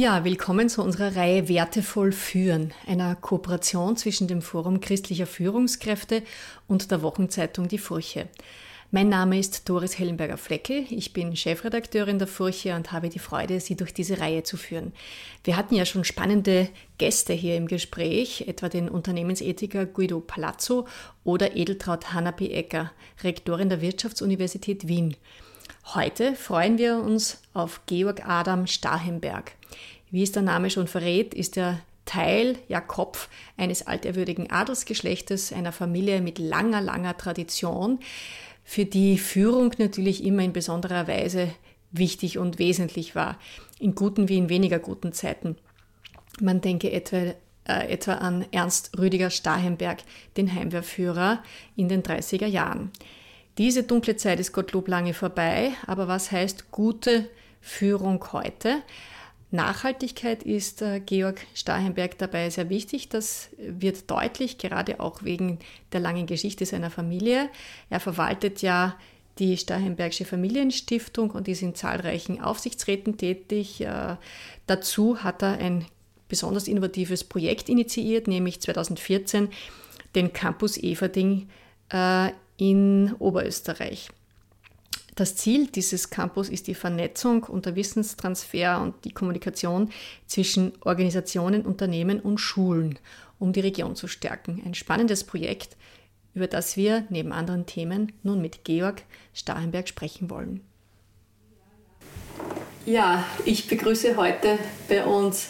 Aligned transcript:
Ja, 0.00 0.24
willkommen 0.24 0.70
zu 0.70 0.82
unserer 0.82 1.14
Reihe 1.14 1.46
Wertevoll 1.46 2.12
führen, 2.12 2.72
einer 2.86 3.14
Kooperation 3.16 3.98
zwischen 3.98 4.28
dem 4.28 4.40
Forum 4.40 4.80
christlicher 4.80 5.26
Führungskräfte 5.26 6.22
und 6.66 6.90
der 6.90 7.02
Wochenzeitung 7.02 7.68
Die 7.68 7.76
Furche. 7.76 8.26
Mein 8.90 9.10
Name 9.10 9.38
ist 9.38 9.68
Doris 9.68 9.98
Hellenberger-Fleckel. 9.98 10.86
Ich 10.88 11.12
bin 11.12 11.36
Chefredakteurin 11.36 12.18
der 12.18 12.28
Furche 12.28 12.74
und 12.76 12.92
habe 12.92 13.10
die 13.10 13.18
Freude, 13.18 13.60
Sie 13.60 13.76
durch 13.76 13.92
diese 13.92 14.20
Reihe 14.20 14.42
zu 14.42 14.56
führen. 14.56 14.94
Wir 15.44 15.58
hatten 15.58 15.74
ja 15.74 15.84
schon 15.84 16.04
spannende 16.04 16.70
Gäste 16.96 17.34
hier 17.34 17.58
im 17.58 17.66
Gespräch, 17.66 18.46
etwa 18.48 18.70
den 18.70 18.88
Unternehmensethiker 18.88 19.84
Guido 19.84 20.20
Palazzo 20.20 20.88
oder 21.24 21.56
Edeltraut 21.56 22.14
Hanna 22.14 22.32
P. 22.32 22.48
Ecker, 22.54 22.90
Rektorin 23.22 23.68
der 23.68 23.82
Wirtschaftsuniversität 23.82 24.88
Wien. 24.88 25.14
Heute 25.86 26.36
freuen 26.36 26.78
wir 26.78 26.96
uns 26.96 27.42
auf 27.52 27.80
Georg 27.86 28.26
Adam 28.26 28.66
Stahenberg. 28.66 29.52
Wie 30.10 30.22
es 30.22 30.32
der 30.32 30.42
Name 30.42 30.70
schon 30.70 30.86
verrät, 30.86 31.34
ist 31.34 31.56
er 31.56 31.80
Teil, 32.04 32.58
ja 32.68 32.80
Kopf 32.80 33.28
eines 33.56 33.86
alterwürdigen 33.86 34.50
Adelsgeschlechtes, 34.50 35.52
einer 35.52 35.72
Familie 35.72 36.20
mit 36.20 36.38
langer, 36.38 36.80
langer 36.80 37.16
Tradition 37.16 38.00
für 38.64 38.84
die 38.84 39.18
Führung 39.18 39.72
natürlich 39.78 40.24
immer 40.24 40.42
in 40.42 40.52
besonderer 40.52 41.08
Weise 41.08 41.52
wichtig 41.90 42.38
und 42.38 42.60
wesentlich 42.60 43.16
war, 43.16 43.38
in 43.80 43.96
guten 43.96 44.28
wie 44.28 44.38
in 44.38 44.48
weniger 44.48 44.78
guten 44.78 45.12
Zeiten. 45.12 45.56
Man 46.40 46.60
denke 46.60 46.92
etwa, 46.92 47.34
äh, 47.64 47.88
etwa 47.88 48.14
an 48.14 48.46
Ernst 48.52 48.96
Rüdiger 48.96 49.30
Stahenberg, 49.30 49.98
den 50.36 50.54
Heimwehrführer 50.54 51.42
in 51.74 51.88
den 51.88 52.04
30er 52.04 52.46
Jahren. 52.46 52.92
Diese 53.60 53.82
dunkle 53.82 54.16
Zeit 54.16 54.40
ist 54.40 54.54
Gottlob 54.54 54.88
lange 54.88 55.12
vorbei, 55.12 55.72
aber 55.86 56.08
was 56.08 56.32
heißt 56.32 56.70
gute 56.70 57.28
Führung 57.60 58.32
heute? 58.32 58.80
Nachhaltigkeit 59.50 60.42
ist 60.44 60.80
äh, 60.80 60.98
Georg 60.98 61.42
Stahenberg 61.52 62.16
dabei 62.16 62.48
sehr 62.48 62.70
wichtig. 62.70 63.10
Das 63.10 63.50
wird 63.58 64.10
deutlich, 64.10 64.56
gerade 64.56 64.98
auch 64.98 65.24
wegen 65.24 65.58
der 65.92 66.00
langen 66.00 66.24
Geschichte 66.24 66.64
seiner 66.64 66.88
Familie. 66.88 67.50
Er 67.90 68.00
verwaltet 68.00 68.62
ja 68.62 68.96
die 69.38 69.58
Stahenbergsche 69.58 70.24
Familienstiftung 70.24 71.30
und 71.32 71.46
ist 71.46 71.60
in 71.60 71.74
zahlreichen 71.74 72.40
Aufsichtsräten 72.40 73.18
tätig. 73.18 73.82
Äh, 73.82 74.16
dazu 74.68 75.22
hat 75.22 75.42
er 75.42 75.58
ein 75.58 75.84
besonders 76.30 76.66
innovatives 76.66 77.24
Projekt 77.24 77.68
initiiert, 77.68 78.26
nämlich 78.26 78.62
2014 78.62 79.50
den 80.14 80.32
Campus 80.32 80.78
Everding 80.78 81.50
äh, 81.90 82.30
in 82.60 83.14
Oberösterreich. 83.18 84.10
Das 85.16 85.34
Ziel 85.34 85.66
dieses 85.66 86.10
Campus 86.10 86.50
ist 86.50 86.66
die 86.66 86.74
Vernetzung 86.74 87.44
und 87.44 87.66
der 87.66 87.74
Wissenstransfer 87.74 88.80
und 88.80 89.04
die 89.04 89.12
Kommunikation 89.12 89.90
zwischen 90.26 90.72
Organisationen, 90.82 91.62
Unternehmen 91.62 92.20
und 92.20 92.38
Schulen, 92.38 92.98
um 93.38 93.52
die 93.52 93.60
Region 93.60 93.96
zu 93.96 94.08
stärken. 94.08 94.62
Ein 94.64 94.74
spannendes 94.74 95.24
Projekt, 95.24 95.76
über 96.34 96.46
das 96.46 96.76
wir 96.76 97.04
neben 97.08 97.32
anderen 97.32 97.66
Themen 97.66 98.12
nun 98.22 98.42
mit 98.42 98.64
Georg 98.64 99.02
Stahenberg 99.32 99.88
sprechen 99.88 100.30
wollen. 100.30 100.60
Ja, 102.84 103.24
ich 103.46 103.68
begrüße 103.68 104.16
heute 104.16 104.58
bei 104.88 105.04
uns 105.04 105.48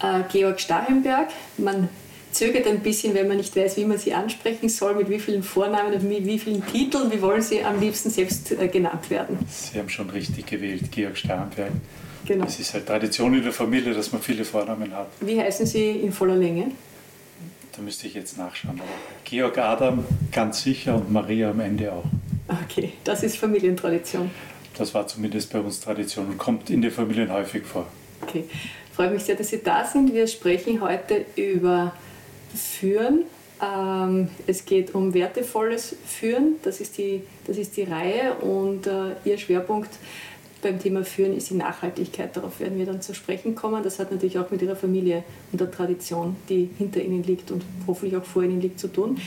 äh, 0.00 0.22
Georg 0.30 0.60
Stahenberg. 0.60 1.28
Man 1.58 1.88
zögert 2.32 2.66
ein 2.66 2.80
bisschen, 2.80 3.14
wenn 3.14 3.28
man 3.28 3.36
nicht 3.36 3.54
weiß, 3.56 3.76
wie 3.76 3.84
man 3.84 3.98
sie 3.98 4.14
ansprechen 4.14 4.68
soll, 4.68 4.94
mit 4.94 5.08
wie 5.08 5.18
vielen 5.18 5.42
Vornamen 5.42 5.92
und 5.92 6.08
mit 6.08 6.24
wie 6.26 6.38
vielen 6.38 6.64
Titeln. 6.66 7.10
Wie 7.10 7.20
wollen 7.20 7.42
Sie 7.42 7.62
am 7.62 7.80
liebsten 7.80 8.10
selbst 8.10 8.52
äh, 8.52 8.68
genannt 8.68 9.10
werden? 9.10 9.38
Sie 9.48 9.78
haben 9.78 9.88
schon 9.88 10.10
richtig 10.10 10.46
gewählt, 10.46 10.90
Georg 10.90 11.16
Starnberg. 11.16 11.72
Genau. 12.26 12.44
Es 12.44 12.60
ist 12.60 12.74
halt 12.74 12.86
Tradition 12.86 13.34
in 13.34 13.42
der 13.42 13.52
Familie, 13.52 13.94
dass 13.94 14.12
man 14.12 14.20
viele 14.20 14.44
Vornamen 14.44 14.94
hat. 14.94 15.08
Wie 15.20 15.40
heißen 15.40 15.66
Sie 15.66 15.90
in 15.90 16.12
voller 16.12 16.36
Länge? 16.36 16.72
Da 17.74 17.82
müsste 17.82 18.06
ich 18.06 18.14
jetzt 18.14 18.36
nachschauen. 18.36 18.80
Georg 19.24 19.56
Adam 19.56 20.04
ganz 20.32 20.62
sicher 20.62 20.96
und 20.96 21.12
Maria 21.12 21.50
am 21.50 21.60
Ende 21.60 21.92
auch. 21.92 22.04
Okay, 22.64 22.92
das 23.04 23.22
ist 23.22 23.38
Familientradition. 23.38 24.30
Das 24.76 24.94
war 24.94 25.06
zumindest 25.06 25.52
bei 25.52 25.60
uns 25.60 25.80
Tradition 25.80 26.26
und 26.26 26.38
kommt 26.38 26.70
in 26.70 26.82
den 26.82 26.90
Familien 26.90 27.32
häufig 27.32 27.64
vor. 27.64 27.86
Okay, 28.20 28.44
freue 28.92 29.10
mich 29.10 29.22
sehr, 29.22 29.36
dass 29.36 29.48
Sie 29.48 29.62
da 29.62 29.84
sind. 29.84 30.12
Wir 30.12 30.26
sprechen 30.26 30.80
heute 30.80 31.24
über 31.36 31.92
Führen. 32.54 33.24
Ähm, 33.62 34.28
es 34.46 34.64
geht 34.64 34.94
um 34.94 35.14
wertevolles 35.14 35.96
Führen, 36.06 36.56
das 36.62 36.80
ist 36.80 36.96
die, 36.98 37.22
das 37.46 37.56
ist 37.56 37.76
die 37.76 37.82
Reihe 37.82 38.34
und 38.34 38.86
äh, 38.86 39.14
Ihr 39.24 39.36
Schwerpunkt 39.36 39.90
beim 40.62 40.78
Thema 40.78 41.04
Führen 41.04 41.36
ist 41.36 41.50
die 41.50 41.54
Nachhaltigkeit. 41.54 42.36
Darauf 42.36 42.60
werden 42.60 42.78
wir 42.78 42.86
dann 42.86 43.00
zu 43.00 43.14
sprechen 43.14 43.54
kommen. 43.54 43.82
Das 43.82 43.98
hat 43.98 44.10
natürlich 44.10 44.38
auch 44.38 44.50
mit 44.50 44.62
Ihrer 44.62 44.76
Familie 44.76 45.22
und 45.52 45.60
der 45.60 45.70
Tradition, 45.70 46.36
die 46.48 46.68
hinter 46.78 47.00
Ihnen 47.00 47.22
liegt 47.22 47.50
und 47.50 47.62
hoffentlich 47.86 48.16
auch 48.16 48.24
vor 48.24 48.42
Ihnen 48.42 48.60
liegt, 48.60 48.80
zu 48.80 48.88
tun. 48.88 49.20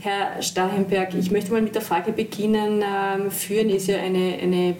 Herr 0.00 0.42
Stahenberg, 0.42 1.14
ich 1.14 1.30
möchte 1.30 1.52
mal 1.52 1.62
mit 1.62 1.74
der 1.74 1.82
Frage 1.82 2.12
beginnen. 2.12 2.82
Ähm, 2.84 3.30
Führen 3.30 3.70
ist 3.70 3.86
ja 3.86 3.98
eine, 3.98 4.38
eine 4.42 4.76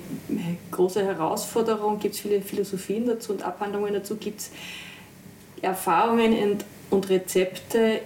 große 0.71 1.03
Herausforderung. 1.03 1.99
Gibt 1.99 2.15
es 2.15 2.21
viele 2.21 2.41
Philosophien 2.43 3.07
dazu 3.07 3.33
und 3.33 3.43
Abhandlungen 3.43 3.95
dazu? 3.95 4.17
Gibt 4.17 4.41
es 4.41 4.51
Erfahrungen 5.63 6.35
und 6.37 6.65
und 6.91 7.09
Rezepte 7.09 8.01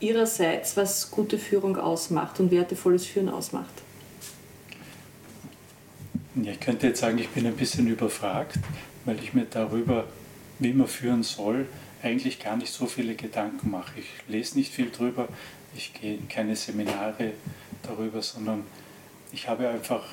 Ihrerseits, 0.00 0.76
was 0.76 1.10
gute 1.10 1.38
Führung 1.38 1.76
ausmacht 1.76 2.40
und 2.40 2.50
wertevolles 2.50 3.06
Führen 3.06 3.28
ausmacht? 3.28 3.82
Ja, 6.36 6.52
ich 6.52 6.60
könnte 6.60 6.86
jetzt 6.86 7.00
sagen, 7.00 7.18
ich 7.18 7.28
bin 7.28 7.46
ein 7.46 7.56
bisschen 7.56 7.86
überfragt, 7.86 8.58
weil 9.04 9.18
ich 9.18 9.34
mir 9.34 9.46
darüber, 9.50 10.04
wie 10.58 10.72
man 10.72 10.86
führen 10.86 11.22
soll, 11.22 11.66
eigentlich 12.02 12.42
gar 12.42 12.56
nicht 12.56 12.72
so 12.72 12.86
viele 12.86 13.14
Gedanken 13.14 13.70
mache. 13.70 13.92
Ich 13.98 14.08
lese 14.28 14.56
nicht 14.56 14.72
viel 14.72 14.90
drüber, 14.90 15.28
ich 15.74 15.92
gehe 15.92 16.14
in 16.14 16.28
keine 16.28 16.56
Seminare 16.56 17.32
darüber, 17.82 18.22
sondern 18.22 18.64
ich 19.32 19.48
habe 19.48 19.68
einfach 19.68 20.04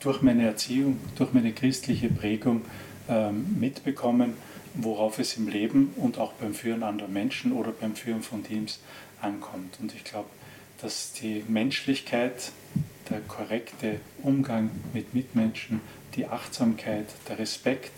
durch 0.00 0.22
meine 0.22 0.46
Erziehung, 0.46 0.98
durch 1.16 1.32
meine 1.32 1.52
christliche 1.52 2.08
Prägung 2.08 2.62
ähm, 3.08 3.56
mitbekommen, 3.58 4.34
worauf 4.78 5.18
es 5.18 5.36
im 5.36 5.48
Leben 5.48 5.92
und 5.96 6.18
auch 6.18 6.32
beim 6.34 6.54
Führen 6.54 6.82
anderer 6.82 7.08
Menschen 7.08 7.52
oder 7.52 7.72
beim 7.72 7.96
Führen 7.96 8.22
von 8.22 8.44
Teams 8.44 8.80
ankommt. 9.20 9.78
Und 9.80 9.94
ich 9.94 10.04
glaube, 10.04 10.28
dass 10.80 11.12
die 11.12 11.44
Menschlichkeit, 11.48 12.52
der 13.10 13.20
korrekte 13.20 14.00
Umgang 14.22 14.70
mit 14.92 15.14
Mitmenschen, 15.14 15.80
die 16.14 16.26
Achtsamkeit, 16.26 17.06
der 17.28 17.38
Respekt 17.38 17.92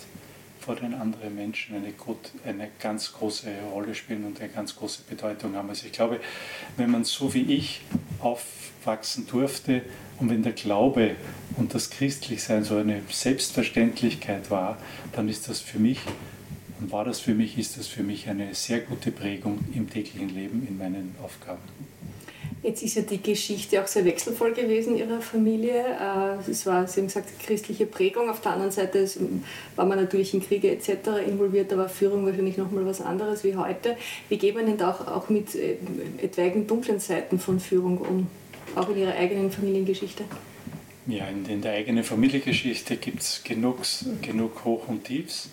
vor 0.60 0.76
den 0.76 0.94
anderen 0.94 1.34
Menschen 1.34 1.76
eine, 1.76 1.92
gut, 1.92 2.30
eine 2.44 2.68
ganz 2.80 3.12
große 3.12 3.48
Rolle 3.72 3.94
spielen 3.94 4.24
und 4.24 4.40
eine 4.40 4.50
ganz 4.50 4.76
große 4.76 5.02
Bedeutung 5.08 5.56
haben. 5.56 5.68
Also 5.68 5.86
ich 5.86 5.92
glaube, 5.92 6.20
wenn 6.76 6.90
man 6.90 7.04
so 7.04 7.34
wie 7.34 7.42
ich 7.54 7.82
aufwachsen 8.20 9.26
durfte 9.26 9.82
und 10.18 10.30
wenn 10.30 10.42
der 10.42 10.52
Glaube 10.52 11.16
und 11.56 11.74
das 11.74 11.90
Christlichsein 11.90 12.64
so 12.64 12.76
eine 12.76 13.02
Selbstverständlichkeit 13.10 14.50
war, 14.50 14.78
dann 15.12 15.28
ist 15.28 15.48
das 15.48 15.60
für 15.60 15.78
mich 15.78 16.00
und 16.80 16.92
war 16.92 17.04
das 17.04 17.20
für 17.20 17.34
mich, 17.34 17.58
ist 17.58 17.78
das 17.78 17.86
für 17.86 18.02
mich 18.02 18.28
eine 18.28 18.54
sehr 18.54 18.80
gute 18.80 19.10
Prägung 19.10 19.58
im 19.74 19.88
täglichen 19.90 20.34
Leben, 20.34 20.66
in 20.68 20.78
meinen 20.78 21.14
Aufgaben. 21.22 21.60
Jetzt 22.62 22.82
ist 22.82 22.96
ja 22.96 23.02
die 23.02 23.22
Geschichte 23.22 23.82
auch 23.82 23.86
sehr 23.86 24.04
wechselvoll 24.04 24.52
gewesen 24.52 24.94
Ihrer 24.94 25.22
Familie. 25.22 25.82
Äh, 25.82 26.50
es 26.50 26.66
war, 26.66 26.86
Sie 26.86 27.00
haben 27.00 27.06
gesagt, 27.06 27.40
christliche 27.40 27.86
Prägung. 27.86 28.28
Auf 28.28 28.42
der 28.42 28.52
anderen 28.52 28.70
Seite 28.70 29.08
war 29.76 29.86
man 29.86 29.98
natürlich 29.98 30.34
in 30.34 30.42
Kriege 30.42 30.70
etc. 30.70 31.26
involviert, 31.26 31.72
da 31.72 31.78
war 31.78 31.88
Führung 31.88 32.26
wahrscheinlich 32.26 32.58
nochmal 32.58 32.84
was 32.84 33.00
anderes 33.00 33.44
wie 33.44 33.56
heute. 33.56 33.96
Wie 34.28 34.36
geht 34.36 34.54
man 34.54 34.66
denn 34.66 34.76
da 34.76 34.90
auch, 34.90 35.06
auch 35.06 35.28
mit 35.30 35.54
äh, 35.54 35.76
etwaigen 36.22 36.66
dunklen 36.66 37.00
Seiten 37.00 37.38
von 37.38 37.60
Führung 37.60 37.96
um, 37.98 38.26
auch 38.74 38.90
in 38.90 38.98
Ihrer 38.98 39.14
eigenen 39.14 39.50
Familiengeschichte? 39.50 40.24
Ja, 41.06 41.28
in, 41.28 41.46
in 41.46 41.62
der 41.62 41.72
eigenen 41.72 42.04
Familiengeschichte 42.04 42.96
gibt 42.98 43.22
es 43.22 43.42
genug, 43.42 43.78
genug 44.20 44.66
Hoch 44.66 44.86
und 44.88 45.04
Tiefs. 45.04 45.48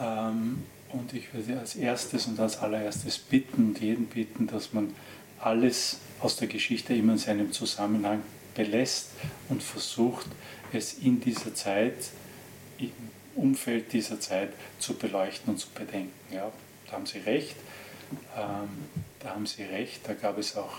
Ähm, 0.00 0.64
und 0.92 1.12
ich 1.14 1.32
würde 1.32 1.58
als 1.58 1.76
erstes 1.76 2.26
und 2.26 2.38
als 2.38 2.58
allererstes 2.58 3.18
bitten 3.18 3.68
und 3.68 3.80
jeden 3.80 4.06
bitten, 4.06 4.46
dass 4.46 4.72
man 4.72 4.94
alles 5.40 5.98
aus 6.20 6.36
der 6.36 6.48
Geschichte 6.48 6.94
immer 6.94 7.14
in 7.14 7.18
seinem 7.18 7.52
Zusammenhang 7.52 8.22
belässt 8.54 9.10
und 9.48 9.62
versucht, 9.62 10.26
es 10.72 10.94
in 10.94 11.20
dieser 11.20 11.54
Zeit, 11.54 11.94
im 12.78 12.90
Umfeld 13.34 13.92
dieser 13.92 14.20
Zeit 14.20 14.50
zu 14.78 14.94
beleuchten 14.94 15.54
und 15.54 15.58
zu 15.58 15.68
bedenken. 15.70 16.12
Ja, 16.32 16.50
da 16.86 16.92
haben 16.92 17.06
Sie 17.06 17.18
recht. 17.18 17.56
Ähm, 18.36 18.68
da 19.20 19.30
haben 19.30 19.46
Sie 19.46 19.62
recht. 19.62 20.00
Da 20.06 20.14
gab 20.14 20.38
es 20.38 20.56
auch 20.56 20.78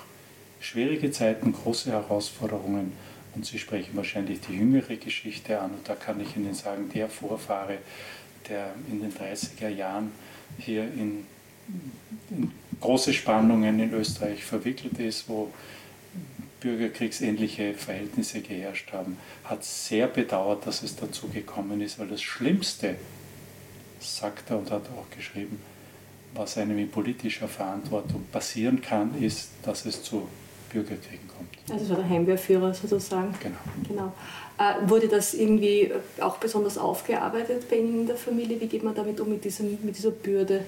schwierige 0.59 1.11
Zeiten, 1.11 1.53
große 1.53 1.91
Herausforderungen. 1.91 2.93
Und 3.35 3.45
Sie 3.45 3.57
sprechen 3.57 3.95
wahrscheinlich 3.95 4.41
die 4.41 4.53
jüngere 4.53 4.95
Geschichte 4.95 5.59
an. 5.59 5.71
Und 5.71 5.89
da 5.89 5.95
kann 5.95 6.19
ich 6.21 6.35
Ihnen 6.35 6.53
sagen, 6.53 6.89
der 6.93 7.09
Vorfahre, 7.09 7.79
der 8.49 8.73
in 8.89 9.01
den 9.01 9.13
30er 9.13 9.69
Jahren 9.69 10.11
hier 10.57 10.83
in, 10.83 11.25
in 12.29 12.51
große 12.81 13.13
Spannungen 13.13 13.79
in 13.79 13.93
Österreich 13.93 14.43
verwickelt 14.43 14.99
ist, 14.99 15.29
wo 15.29 15.51
bürgerkriegsähnliche 16.59 17.73
Verhältnisse 17.73 18.41
geherrscht 18.41 18.93
haben, 18.93 19.17
hat 19.43 19.63
sehr 19.63 20.07
bedauert, 20.07 20.65
dass 20.65 20.81
es 20.81 20.95
dazu 20.95 21.27
gekommen 21.27 21.81
ist, 21.81 21.99
weil 21.99 22.07
das 22.07 22.21
Schlimmste, 22.21 22.95
sagt 23.99 24.49
er 24.49 24.57
und 24.57 24.71
hat 24.71 24.83
auch 24.97 25.15
geschrieben, 25.15 25.59
was 26.33 26.57
einem 26.57 26.77
in 26.77 26.89
politischer 26.89 27.47
Verantwortung 27.47 28.25
passieren 28.31 28.81
kann, 28.81 29.21
ist, 29.21 29.49
dass 29.63 29.85
es 29.85 30.03
zu 30.03 30.27
Bürgerkriegen 30.73 31.27
kommt. 31.27 31.49
Also 31.71 31.85
so 31.85 31.95
der 31.95 32.09
Heimwehrführer 32.09 32.73
sozusagen. 32.73 33.33
Genau. 33.41 33.55
genau. 33.87 34.13
Äh, 34.57 34.89
wurde 34.89 35.07
das 35.07 35.33
irgendwie 35.33 35.91
auch 36.19 36.37
besonders 36.37 36.77
aufgearbeitet 36.77 37.69
bei 37.69 37.77
Ihnen 37.77 38.01
in 38.01 38.07
der 38.07 38.17
Familie? 38.17 38.59
Wie 38.59 38.67
geht 38.67 38.83
man 38.83 38.95
damit 38.95 39.19
um, 39.19 39.29
mit, 39.29 39.43
diesem, 39.43 39.77
mit 39.83 39.97
dieser 39.97 40.11
Bürde? 40.11 40.65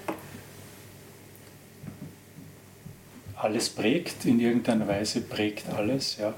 Alles 3.36 3.68
prägt, 3.68 4.24
in 4.24 4.40
irgendeiner 4.40 4.88
Weise 4.88 5.20
prägt 5.20 5.68
alles. 5.68 6.16
Ja. 6.18 6.30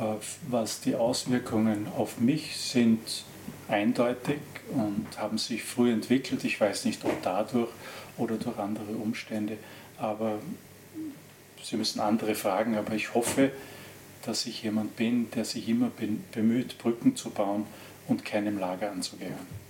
Äh, 0.00 0.14
was 0.48 0.80
die 0.80 0.94
Auswirkungen 0.94 1.86
auf 1.96 2.18
mich 2.20 2.56
sind, 2.56 3.24
eindeutig 3.68 4.38
und 4.72 5.06
haben 5.18 5.38
sich 5.38 5.62
früh 5.62 5.92
entwickelt. 5.92 6.44
Ich 6.44 6.60
weiß 6.60 6.84
nicht, 6.84 7.04
ob 7.04 7.22
dadurch 7.22 7.70
oder 8.16 8.36
durch 8.36 8.58
andere 8.58 8.92
Umstände, 8.92 9.56
aber 9.98 10.38
Sie 11.62 11.76
müssen 11.76 12.00
andere 12.00 12.34
fragen, 12.34 12.76
aber 12.76 12.94
ich 12.94 13.14
hoffe, 13.14 13.50
dass 14.24 14.46
ich 14.46 14.62
jemand 14.62 14.96
bin, 14.96 15.30
der 15.30 15.44
sich 15.44 15.68
immer 15.68 15.90
bemüht, 16.32 16.78
Brücken 16.78 17.16
zu 17.16 17.30
bauen 17.30 17.66
und 18.08 18.24
keinem 18.24 18.58
Lager 18.58 18.90
anzugehören. 18.90 19.60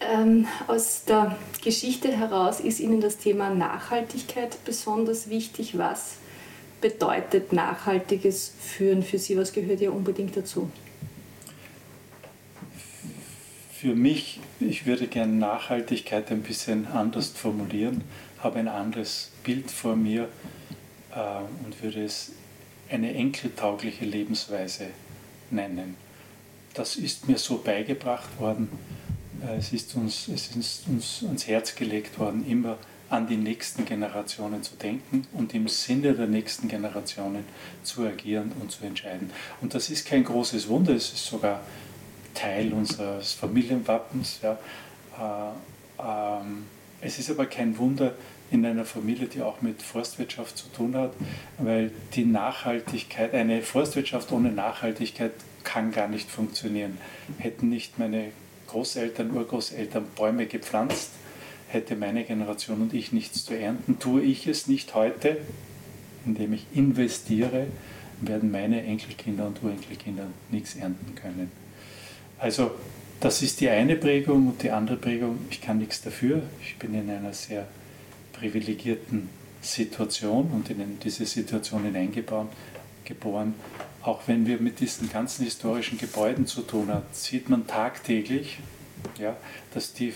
Ähm, 0.00 0.46
aus 0.66 1.04
der 1.04 1.36
Geschichte 1.64 2.16
heraus 2.16 2.60
ist 2.60 2.80
Ihnen 2.80 3.00
das 3.00 3.16
Thema 3.16 3.50
Nachhaltigkeit 3.50 4.62
besonders 4.64 5.30
wichtig. 5.30 5.78
Was 5.78 6.18
bedeutet 6.80 7.52
nachhaltiges 7.52 8.52
Führen 8.60 9.02
für 9.02 9.18
Sie? 9.18 9.36
Was 9.36 9.52
gehört 9.52 9.80
ja 9.80 9.90
unbedingt 9.90 10.36
dazu? 10.36 10.70
Für 13.72 13.94
mich, 13.94 14.40
ich 14.60 14.86
würde 14.86 15.06
gerne 15.06 15.32
Nachhaltigkeit 15.32 16.30
ein 16.30 16.42
bisschen 16.42 16.86
anders 16.86 17.28
formulieren, 17.28 18.04
habe 18.40 18.58
ein 18.58 18.68
anderes 18.68 19.30
Bild 19.44 19.70
vor 19.70 19.96
mir 19.96 20.28
äh, 21.14 21.64
und 21.64 21.82
würde 21.82 22.04
es 22.04 22.32
eine 22.90 23.14
enkeltaugliche 23.14 24.04
Lebensweise 24.04 24.88
nennen. 25.50 25.96
Das 26.74 26.96
ist 26.96 27.28
mir 27.28 27.38
so 27.38 27.58
beigebracht 27.58 28.38
worden, 28.38 28.68
äh, 29.46 29.56
es 29.56 29.72
ist 29.72 29.94
uns, 29.96 30.28
es 30.28 30.54
ist 30.54 30.86
uns 30.88 31.22
ans 31.24 31.46
Herz 31.46 31.74
gelegt 31.74 32.18
worden, 32.18 32.46
immer 32.48 32.78
an 33.08 33.28
die 33.28 33.36
nächsten 33.36 33.84
Generationen 33.84 34.62
zu 34.62 34.74
denken 34.74 35.26
und 35.32 35.54
im 35.54 35.68
Sinne 35.68 36.12
der 36.14 36.26
nächsten 36.26 36.66
Generationen 36.66 37.44
zu 37.84 38.04
agieren 38.04 38.52
und 38.60 38.72
zu 38.72 38.84
entscheiden. 38.84 39.30
Und 39.60 39.74
das 39.74 39.90
ist 39.90 40.06
kein 40.06 40.24
großes 40.24 40.68
Wunder, 40.68 40.92
es 40.92 41.12
ist 41.12 41.24
sogar 41.24 41.60
Teil 42.34 42.72
unseres 42.72 43.32
Familienwappens. 43.32 44.40
Ja. 44.42 44.58
Äh, 45.18 46.02
ähm, 46.02 46.64
es 47.00 47.18
ist 47.18 47.30
aber 47.30 47.46
kein 47.46 47.78
Wunder 47.78 48.14
in 48.50 48.64
einer 48.64 48.84
Familie, 48.84 49.26
die 49.26 49.42
auch 49.42 49.60
mit 49.60 49.82
Forstwirtschaft 49.82 50.56
zu 50.56 50.68
tun 50.68 50.96
hat, 50.96 51.12
weil 51.58 51.90
die 52.14 52.24
Nachhaltigkeit, 52.24 53.34
eine 53.34 53.62
Forstwirtschaft 53.62 54.30
ohne 54.32 54.52
Nachhaltigkeit 54.52 55.32
kann 55.64 55.90
gar 55.90 56.08
nicht 56.08 56.30
funktionieren. 56.30 56.98
Hätten 57.38 57.68
nicht 57.68 57.98
meine 57.98 58.30
Großeltern, 58.68 59.32
Urgroßeltern 59.32 60.04
Bäume 60.14 60.46
gepflanzt, 60.46 61.10
hätte 61.68 61.96
meine 61.96 62.24
Generation 62.24 62.82
und 62.82 62.94
ich 62.94 63.12
nichts 63.12 63.44
zu 63.44 63.58
ernten. 63.58 63.98
Tue 63.98 64.22
ich 64.22 64.46
es 64.46 64.68
nicht 64.68 64.94
heute, 64.94 65.38
indem 66.24 66.52
ich 66.52 66.66
investiere, 66.72 67.66
werden 68.20 68.50
meine 68.50 68.82
Enkelkinder 68.84 69.46
und 69.46 69.62
Urenkelkinder 69.62 70.26
nichts 70.50 70.76
ernten 70.76 71.14
können. 71.16 71.50
Also 72.38 72.70
das 73.20 73.42
ist 73.42 73.60
die 73.60 73.68
eine 73.68 73.96
Prägung 73.96 74.48
und 74.48 74.62
die 74.62 74.70
andere 74.70 74.96
Prägung, 74.96 75.38
ich 75.50 75.60
kann 75.60 75.78
nichts 75.78 76.02
dafür. 76.02 76.42
Ich 76.62 76.76
bin 76.76 76.94
in 76.94 77.08
einer 77.10 77.32
sehr 77.32 77.66
privilegierten 78.32 79.28
Situation 79.62 80.50
und 80.52 80.70
in 80.70 80.98
diese 81.00 81.26
Situation 81.26 81.84
hineingebaut, 81.84 82.48
geboren. 83.04 83.54
Auch 84.02 84.22
wenn 84.26 84.46
wir 84.46 84.58
mit 84.60 84.80
diesen 84.80 85.10
ganzen 85.10 85.44
historischen 85.44 85.98
Gebäuden 85.98 86.46
zu 86.46 86.62
tun 86.62 86.88
haben, 86.88 87.06
sieht 87.12 87.48
man 87.48 87.66
tagtäglich, 87.66 88.58
ja, 89.18 89.36
dass 89.74 89.92
die 89.92 90.12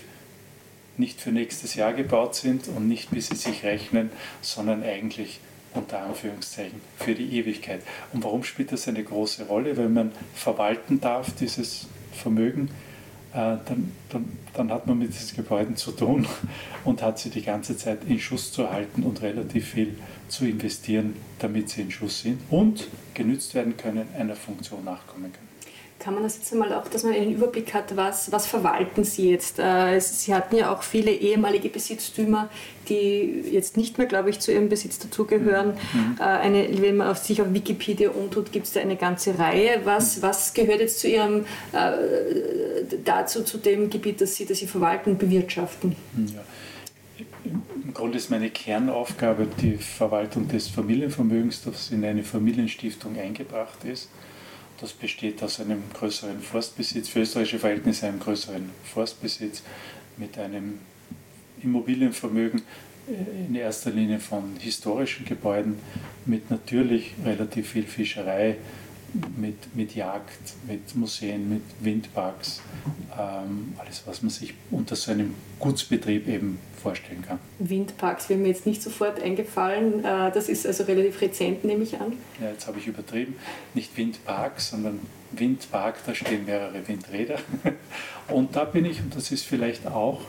nicht 0.96 1.20
für 1.20 1.32
nächstes 1.32 1.74
Jahr 1.74 1.94
gebaut 1.94 2.34
sind 2.34 2.68
und 2.68 2.86
nicht 2.86 3.10
bis 3.10 3.28
sie 3.28 3.36
sich 3.36 3.64
rechnen, 3.64 4.10
sondern 4.42 4.82
eigentlich 4.82 5.40
unter 5.74 6.02
Anführungszeichen 6.02 6.80
für 6.98 7.14
die 7.14 7.38
Ewigkeit. 7.38 7.82
Und 8.12 8.22
warum 8.24 8.44
spielt 8.44 8.72
das 8.72 8.86
eine 8.86 9.02
große 9.02 9.46
Rolle? 9.46 9.76
Wenn 9.76 9.94
man 9.94 10.12
verwalten 10.34 11.00
darf, 11.00 11.34
dieses 11.36 11.86
Vermögen, 12.12 12.70
dann, 13.32 13.92
dann, 14.08 14.38
dann, 14.54 14.70
hat 14.70 14.86
man 14.86 14.98
mit 14.98 15.14
diesen 15.14 15.36
Gebäuden 15.36 15.76
zu 15.76 15.92
tun 15.92 16.26
und 16.84 17.02
hat 17.02 17.18
sie 17.18 17.30
die 17.30 17.42
ganze 17.42 17.76
Zeit 17.76 18.00
in 18.06 18.18
Schuss 18.18 18.52
zu 18.52 18.70
halten 18.70 19.02
und 19.02 19.22
relativ 19.22 19.68
viel 19.68 19.96
zu 20.28 20.46
investieren, 20.46 21.14
damit 21.38 21.68
sie 21.68 21.82
in 21.82 21.90
Schuss 21.90 22.22
sind 22.22 22.40
und 22.50 22.88
genützt 23.14 23.54
werden 23.54 23.76
können, 23.76 24.08
einer 24.18 24.36
Funktion 24.36 24.84
nachkommen 24.84 25.32
können. 25.32 25.49
Kann 26.00 26.14
man 26.14 26.22
das 26.22 26.38
jetzt 26.38 26.50
einmal 26.52 26.72
auch, 26.72 26.88
dass 26.88 27.04
man 27.04 27.12
einen 27.12 27.30
Überblick 27.30 27.74
hat, 27.74 27.94
was, 27.94 28.32
was 28.32 28.46
verwalten 28.46 29.04
Sie 29.04 29.30
jetzt? 29.30 29.58
Äh, 29.58 30.00
Sie 30.00 30.34
hatten 30.34 30.56
ja 30.56 30.72
auch 30.72 30.82
viele 30.82 31.10
ehemalige 31.10 31.68
Besitztümer, 31.68 32.48
die 32.88 33.44
jetzt 33.50 33.76
nicht 33.76 33.98
mehr, 33.98 34.06
glaube 34.06 34.30
ich, 34.30 34.40
zu 34.40 34.50
Ihrem 34.50 34.70
Besitz 34.70 34.98
dazugehören. 34.98 35.74
Mhm. 35.92 36.16
Äh, 36.18 36.22
eine, 36.22 36.82
wenn 36.82 36.96
man 36.96 37.14
sich 37.14 37.42
auf 37.42 37.52
Wikipedia 37.52 38.10
umtut, 38.10 38.50
gibt 38.50 38.64
es 38.64 38.72
da 38.72 38.80
eine 38.80 38.96
ganze 38.96 39.38
Reihe. 39.38 39.82
Was, 39.84 40.16
mhm. 40.16 40.22
was 40.22 40.54
gehört 40.54 40.80
jetzt 40.80 41.00
zu 41.00 41.08
Ihrem, 41.08 41.44
äh, 41.72 42.96
dazu, 43.04 43.44
zu 43.44 43.58
dem 43.58 43.90
Gebiet, 43.90 44.22
das 44.22 44.36
Sie, 44.36 44.46
das 44.46 44.58
Sie 44.58 44.66
verwalten 44.66 45.18
bewirtschaften? 45.18 45.96
Ja. 46.34 46.40
Im 47.44 47.92
Grunde 47.92 48.16
ist 48.16 48.30
meine 48.30 48.48
Kernaufgabe 48.48 49.46
die 49.60 49.76
Verwaltung 49.76 50.48
des 50.48 50.68
Familienvermögens, 50.68 51.62
das 51.62 51.90
in 51.90 52.02
eine 52.06 52.22
Familienstiftung 52.22 53.18
eingebracht 53.18 53.84
ist. 53.84 54.08
Das 54.80 54.92
besteht 54.92 55.42
aus 55.42 55.60
einem 55.60 55.82
größeren 55.92 56.40
Forstbesitz, 56.40 57.08
für 57.08 57.20
österreichische 57.20 57.58
Verhältnisse 57.58 58.06
einem 58.06 58.18
größeren 58.18 58.70
Forstbesitz 58.84 59.62
mit 60.16 60.38
einem 60.38 60.78
Immobilienvermögen 61.62 62.62
äh, 63.08 63.46
in 63.46 63.54
erster 63.54 63.90
Linie 63.90 64.20
von 64.20 64.56
historischen 64.58 65.26
Gebäuden, 65.26 65.78
mit 66.24 66.50
natürlich 66.50 67.14
relativ 67.24 67.70
viel 67.70 67.84
Fischerei, 67.84 68.56
mit, 69.36 69.74
mit 69.74 69.94
Jagd, 69.94 70.54
mit 70.66 70.94
Museen, 70.94 71.48
mit 71.48 71.62
Windparks, 71.80 72.60
ähm, 73.18 73.74
alles, 73.78 74.02
was 74.06 74.22
man 74.22 74.30
sich 74.30 74.54
unter 74.70 74.96
so 74.96 75.12
einem 75.12 75.34
Gutsbetrieb 75.58 76.28
eben 76.28 76.58
vorstellen 76.82 77.22
kann. 77.26 77.38
Windparks 77.58 78.28
wäre 78.28 78.38
mir 78.38 78.48
jetzt 78.48 78.66
nicht 78.66 78.82
sofort 78.82 79.20
eingefallen. 79.20 80.04
Äh, 80.04 80.32
das 80.32 80.48
ist 80.48 80.66
also 80.66 80.84
relativ 80.84 81.20
rezent, 81.20 81.64
nehme 81.64 81.84
ich 81.84 82.00
an. 82.00 82.14
Ja, 82.40 82.50
jetzt 82.50 82.66
habe 82.66 82.78
ich 82.78 82.86
übertrieben. 82.86 83.36
Nicht 83.74 83.96
Windparks, 83.96 84.70
sondern 84.70 85.00
Windpark, 85.32 85.96
da 86.06 86.14
stehen 86.14 86.46
mehrere 86.46 86.86
Windräder. 86.88 87.38
Und 88.28 88.56
da 88.56 88.64
bin 88.64 88.84
ich, 88.84 89.00
und 89.00 89.14
das 89.16 89.32
ist 89.32 89.44
vielleicht 89.44 89.86
auch 89.86 90.20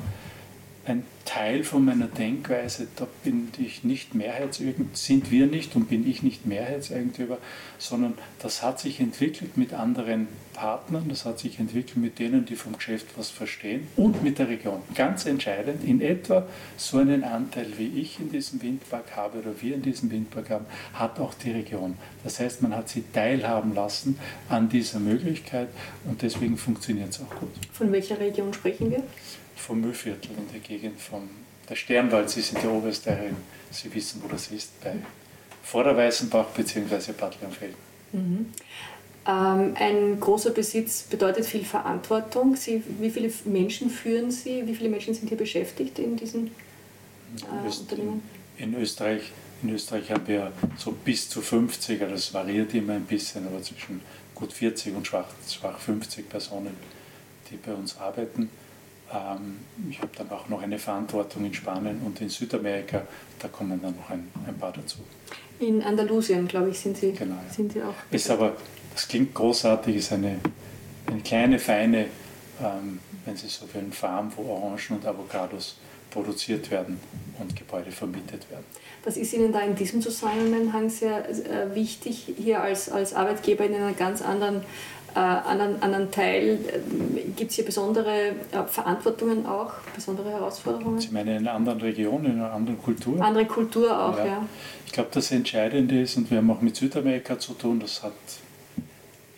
ein 0.91 1.03
Teil 1.25 1.63
von 1.63 1.85
meiner 1.85 2.07
Denkweise, 2.07 2.87
da 2.95 3.07
bin 3.23 3.49
ich 3.57 3.83
nicht 3.83 4.15
Mehrheitseigentümer, 4.15 4.89
sind 4.93 5.31
wir 5.31 5.47
nicht 5.47 5.75
und 5.75 5.87
bin 5.87 6.09
ich 6.09 6.23
nicht 6.23 6.45
Mehrheitseigentümer, 6.45 7.37
sondern 7.77 8.15
das 8.39 8.61
hat 8.61 8.79
sich 8.79 8.99
entwickelt 8.99 9.55
mit 9.55 9.73
anderen 9.73 10.27
Partnern, 10.53 11.05
das 11.07 11.23
hat 11.23 11.39
sich 11.39 11.59
entwickelt 11.59 11.97
mit 11.97 12.19
denen, 12.19 12.45
die 12.45 12.55
vom 12.55 12.73
Geschäft 12.73 13.07
was 13.15 13.29
verstehen 13.29 13.87
und 13.95 14.23
mit 14.23 14.39
der 14.39 14.49
Region. 14.49 14.81
Ganz 14.93 15.25
entscheidend, 15.25 15.83
in 15.83 16.01
etwa 16.01 16.45
so 16.75 16.97
einen 16.97 17.23
Anteil 17.23 17.67
wie 17.77 17.99
ich 18.01 18.19
in 18.19 18.31
diesem 18.31 18.61
Windpark 18.61 19.15
habe 19.15 19.39
oder 19.39 19.61
wir 19.61 19.75
in 19.75 19.81
diesem 19.81 20.11
Windpark 20.11 20.49
haben, 20.49 20.65
hat 20.93 21.19
auch 21.19 21.33
die 21.35 21.51
Region. 21.51 21.97
Das 22.23 22.39
heißt, 22.39 22.61
man 22.61 22.75
hat 22.75 22.89
sie 22.89 23.03
teilhaben 23.13 23.73
lassen 23.73 24.19
an 24.49 24.67
dieser 24.67 24.99
Möglichkeit 24.99 25.69
und 26.05 26.21
deswegen 26.21 26.57
funktioniert 26.57 27.11
es 27.11 27.21
auch 27.21 27.39
gut. 27.39 27.51
Von 27.71 27.91
welcher 27.91 28.19
Region 28.19 28.53
sprechen 28.53 28.91
wir? 28.91 29.03
Vom 29.61 29.81
Mühlviertel 29.81 30.31
in 30.37 30.51
der 30.51 30.59
Gegend 30.59 30.99
von 30.99 31.29
der 31.69 31.75
Sternwald. 31.75 32.29
Sie 32.29 32.41
sind 32.41 32.63
ja 32.63 32.69
Oberösterreicher, 32.69 33.35
Sie 33.71 33.93
wissen, 33.93 34.21
wo 34.23 34.27
das 34.27 34.47
ist, 34.51 34.81
bei 34.83 34.95
Vorderweißenbach 35.63 36.47
bzw. 36.47 37.13
Bad 37.13 37.39
Leonfelden. 37.39 37.77
Mhm. 38.11 38.53
Ähm, 39.27 39.75
ein 39.75 40.19
großer 40.19 40.49
Besitz 40.49 41.03
bedeutet 41.03 41.45
viel 41.45 41.63
Verantwortung. 41.63 42.55
Sie, 42.55 42.83
wie 42.99 43.11
viele 43.11 43.31
Menschen 43.45 43.89
führen 43.89 44.31
Sie? 44.31 44.65
Wie 44.65 44.75
viele 44.75 44.89
Menschen 44.89 45.13
sind 45.13 45.29
hier 45.29 45.37
beschäftigt 45.37 45.99
in 45.99 46.17
diesen 46.17 46.47
äh, 46.47 47.67
Unternehmen? 47.67 48.23
In 48.57 48.73
Österreich, 48.75 49.31
in 49.61 49.69
Österreich 49.69 50.11
haben 50.11 50.27
wir 50.27 50.51
so 50.75 50.91
bis 50.91 51.29
zu 51.29 51.41
50, 51.41 52.01
also 52.01 52.15
es 52.15 52.33
variiert 52.33 52.73
immer 52.73 52.93
ein 52.93 53.05
bisschen, 53.05 53.45
aber 53.47 53.61
zwischen 53.61 54.01
gut 54.33 54.51
40 54.53 54.95
und 54.95 55.05
schwach, 55.05 55.27
schwach 55.47 55.77
50 55.77 56.27
Personen, 56.27 56.75
die 57.49 57.57
bei 57.57 57.73
uns 57.73 57.97
arbeiten. 57.97 58.49
Ähm, 59.13 59.59
ich 59.89 59.99
habe 59.99 60.11
dann 60.17 60.29
auch 60.31 60.47
noch 60.49 60.61
eine 60.61 60.79
Verantwortung 60.79 61.45
in 61.45 61.53
Spanien 61.53 62.01
und 62.05 62.19
in 62.21 62.29
Südamerika, 62.29 63.03
da 63.39 63.47
kommen 63.47 63.79
dann 63.81 63.95
noch 63.95 64.09
ein, 64.09 64.29
ein 64.47 64.57
paar 64.57 64.71
dazu. 64.71 64.99
In 65.59 65.81
Andalusien, 65.83 66.47
glaube 66.47 66.69
ich, 66.69 66.79
sind 66.79 66.97
Sie, 66.97 67.11
genau, 67.11 67.35
ja. 67.35 67.53
sind 67.53 67.73
Sie 67.73 67.81
auch. 67.81 67.93
Ist 68.09 68.29
aber, 68.29 68.55
das 68.93 69.07
klingt 69.07 69.33
großartig, 69.33 69.97
ist 69.97 70.11
eine, 70.13 70.39
eine 71.07 71.21
kleine, 71.21 71.59
feine 71.59 72.07
ähm, 72.61 72.99
wenn 73.25 73.35
Sie 73.35 73.47
so 73.47 73.65
will, 73.73 73.91
Farm, 73.91 74.31
wo 74.35 74.43
Orangen 74.43 74.97
und 74.97 75.05
Avocados 75.05 75.77
produziert 76.09 76.69
werden 76.71 76.99
und 77.39 77.55
Gebäude 77.55 77.91
vermietet 77.91 78.49
werden. 78.51 78.65
Was 79.03 79.17
ist 79.17 79.33
Ihnen 79.33 79.51
da 79.51 79.61
in 79.61 79.75
diesem 79.75 80.01
Zusammenhang 80.01 80.89
sehr 80.89 81.27
äh, 81.29 81.73
wichtig, 81.73 82.33
hier 82.37 82.61
als, 82.61 82.89
als 82.89 83.13
Arbeitgeber 83.13 83.65
in 83.65 83.75
einer 83.75 83.93
ganz 83.93 84.21
anderen 84.21 84.61
äh, 85.15 85.19
anderen, 85.19 85.81
anderen 85.81 86.11
Teil? 86.11 86.59
Äh, 86.67 87.29
Gibt 87.35 87.51
es 87.51 87.55
hier 87.55 87.65
besondere 87.65 88.29
äh, 88.51 88.63
Verantwortungen 88.67 89.45
auch, 89.45 89.73
besondere 89.93 90.29
Herausforderungen? 90.31 90.99
Sie 90.99 91.09
meinen 91.09 91.37
in 91.37 91.47
einer 91.47 91.53
anderen 91.53 91.81
Region, 91.81 92.25
in 92.25 92.33
einer 92.33 92.51
anderen 92.51 92.81
Kultur? 92.81 93.21
Andere 93.21 93.45
Kultur 93.45 93.97
auch, 93.97 94.17
ja. 94.17 94.25
ja. 94.25 94.45
Ich 94.85 94.91
glaube, 94.91 95.09
das 95.13 95.31
Entscheidende 95.31 96.01
ist, 96.01 96.17
und 96.17 96.29
wir 96.29 96.37
haben 96.37 96.51
auch 96.51 96.61
mit 96.61 96.75
Südamerika 96.75 97.39
zu 97.39 97.53
tun, 97.53 97.79
das 97.79 98.03
hat, 98.03 98.13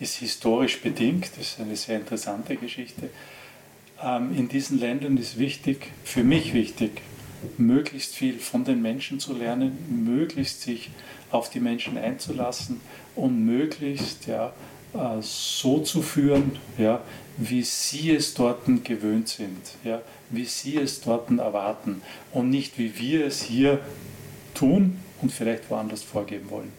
ist 0.00 0.16
historisch 0.16 0.80
bedingt, 0.80 1.30
das 1.36 1.46
ist 1.46 1.60
eine 1.60 1.76
sehr 1.76 1.96
interessante 1.96 2.56
Geschichte. 2.56 3.10
Ähm, 4.02 4.36
in 4.36 4.48
diesen 4.48 4.78
Ländern 4.78 5.16
ist 5.16 5.38
wichtig, 5.38 5.90
für 6.04 6.24
mich 6.24 6.54
wichtig, 6.54 7.02
möglichst 7.58 8.14
viel 8.14 8.38
von 8.38 8.64
den 8.64 8.82
Menschen 8.82 9.20
zu 9.20 9.34
lernen, 9.34 10.04
möglichst 10.04 10.62
sich 10.62 10.90
auf 11.30 11.50
die 11.50 11.60
Menschen 11.60 11.98
einzulassen 11.98 12.80
und 13.16 13.44
möglichst 13.44 14.26
ja, 14.26 14.52
so 15.20 15.80
zu 15.80 16.02
führen, 16.02 16.52
ja, 16.78 17.02
wie 17.36 17.62
sie 17.62 18.12
es 18.12 18.34
dort 18.34 18.60
gewöhnt 18.84 19.28
sind, 19.28 19.58
ja, 19.82 20.00
wie 20.30 20.44
sie 20.44 20.76
es 20.76 21.00
dort 21.00 21.30
erwarten 21.30 22.02
und 22.32 22.50
nicht 22.50 22.78
wie 22.78 22.96
wir 22.98 23.26
es 23.26 23.42
hier 23.42 23.80
tun 24.54 24.98
und 25.20 25.32
vielleicht 25.32 25.68
woanders 25.70 26.02
vorgeben 26.02 26.50
wollen. 26.50 26.72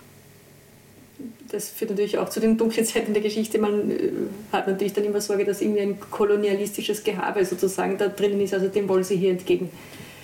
Das 1.49 1.69
führt 1.69 1.91
natürlich 1.91 2.17
auch 2.17 2.29
zu 2.29 2.39
den 2.39 2.57
dunklen 2.57 2.85
Seiten 2.85 3.13
der 3.13 3.21
Geschichte. 3.21 3.57
Man 3.57 3.91
äh, 3.91 4.11
hat 4.51 4.67
natürlich 4.67 4.93
dann 4.93 5.05
immer 5.05 5.21
Sorge, 5.21 5.45
dass 5.45 5.61
irgendwie 5.61 5.81
ein 5.81 5.99
kolonialistisches 5.99 7.03
Gehabe 7.03 7.45
sozusagen 7.45 7.97
da 7.97 8.07
drinnen 8.09 8.41
ist. 8.41 8.53
Also 8.53 8.67
dem 8.67 8.89
wollen 8.89 9.03
Sie 9.03 9.15
hier 9.15 9.31
entgegen. 9.31 9.69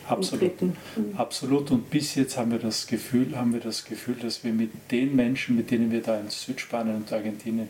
Absolut. 0.08 0.62
Mhm. 0.62 0.76
Absolut. 1.18 1.72
Und 1.72 1.90
bis 1.90 2.16
jetzt 2.16 2.38
haben 2.38 2.52
wir 2.52 2.60
das 2.60 2.88
Gefühl, 2.88 3.36
haben 3.38 3.54
wir 3.54 3.60
das 3.60 3.86
Gefühl, 3.86 4.16
dass 4.16 4.44
wir 4.44 4.54
mit 4.54 4.72
den 4.92 5.16
Menschen, 5.16 5.56
mit 5.56 5.72
denen 5.72 5.92
wir 5.92 6.02
da 6.02 6.20
in 6.20 6.30
Südspanien 6.30 6.98
und 6.98 7.14
Argentinien 7.14 7.70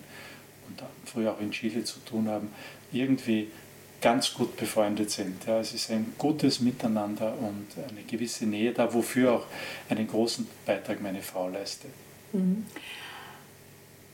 und 0.67 0.81
früher 1.05 1.33
auch 1.33 1.41
in 1.41 1.51
Chile 1.51 1.83
zu 1.83 1.99
tun 1.99 2.27
haben, 2.27 2.49
irgendwie 2.91 3.47
ganz 4.01 4.33
gut 4.33 4.57
befreundet 4.57 5.11
sind. 5.11 5.45
Ja, 5.45 5.59
es 5.59 5.73
ist 5.73 5.91
ein 5.91 6.13
gutes 6.17 6.59
Miteinander 6.59 7.33
und 7.39 7.67
eine 7.77 8.01
gewisse 8.03 8.45
Nähe 8.45 8.71
da, 8.71 8.93
wofür 8.93 9.33
auch 9.33 9.45
einen 9.89 10.07
großen 10.07 10.47
Beitrag 10.65 11.01
meine 11.01 11.21
Frau 11.21 11.49
leistet. 11.49 11.91
Mhm. 12.33 12.65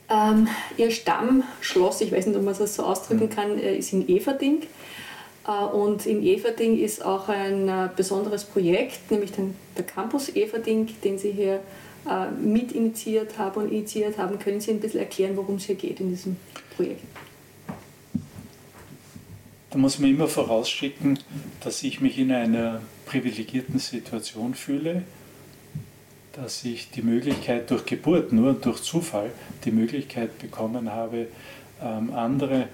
Ähm, 0.09 0.47
ihr 0.77 0.91
Stammschloss, 0.91 2.01
ich 2.01 2.11
weiß 2.11 2.27
nicht, 2.27 2.37
ob 2.37 2.43
man 2.43 2.57
das 2.57 2.75
so 2.75 2.83
ausdrücken 2.83 3.25
mhm. 3.25 3.29
kann, 3.29 3.57
äh, 3.57 3.77
ist 3.77 3.93
in 3.93 4.07
Everding. 4.07 4.63
Äh, 5.47 5.51
und 5.51 6.05
in 6.05 6.23
Everding 6.23 6.77
ist 6.77 7.03
auch 7.03 7.29
ein 7.29 7.67
äh, 7.67 7.89
besonderes 7.95 8.43
Projekt, 8.43 9.09
nämlich 9.09 9.31
der 9.31 9.85
Campus 9.85 10.35
Everding, 10.35 10.89
den 11.03 11.17
Sie 11.17 11.31
hier 11.31 11.61
äh, 12.07 12.29
mit 12.31 12.73
initiiert 12.73 13.37
haben 13.37 13.61
und 13.61 13.71
initiiert 13.71 14.17
haben. 14.17 14.37
Können 14.37 14.59
Sie 14.59 14.71
ein 14.71 14.79
bisschen 14.79 14.99
erklären, 14.99 15.35
worum 15.37 15.55
es 15.55 15.63
hier 15.63 15.75
geht 15.75 15.99
in 15.99 16.09
diesem 16.09 16.35
Projekt? 16.75 17.03
Da 19.69 19.77
muss 19.77 19.99
man 19.99 20.09
immer 20.09 20.27
vorausschicken, 20.27 21.19
dass 21.61 21.83
ich 21.83 21.99
mich 21.99 22.17
in 22.17 22.31
einer 22.31 22.81
privilegierten 23.05 23.79
Situation 23.79 24.53
fühle, 24.53 25.03
dass 26.33 26.63
ich 26.63 26.89
die 26.91 27.01
Möglichkeit 27.01 27.69
durch 27.69 27.85
Geburt, 27.85 28.31
nur 28.31 28.53
durch 28.53 28.81
Zufall, 28.81 29.31
die 29.65 29.71
Möglichkeit 29.71 30.39
bekommen 30.39 30.91
habe, 30.91 31.27
ähm, 31.81 32.13
andere 32.13 32.69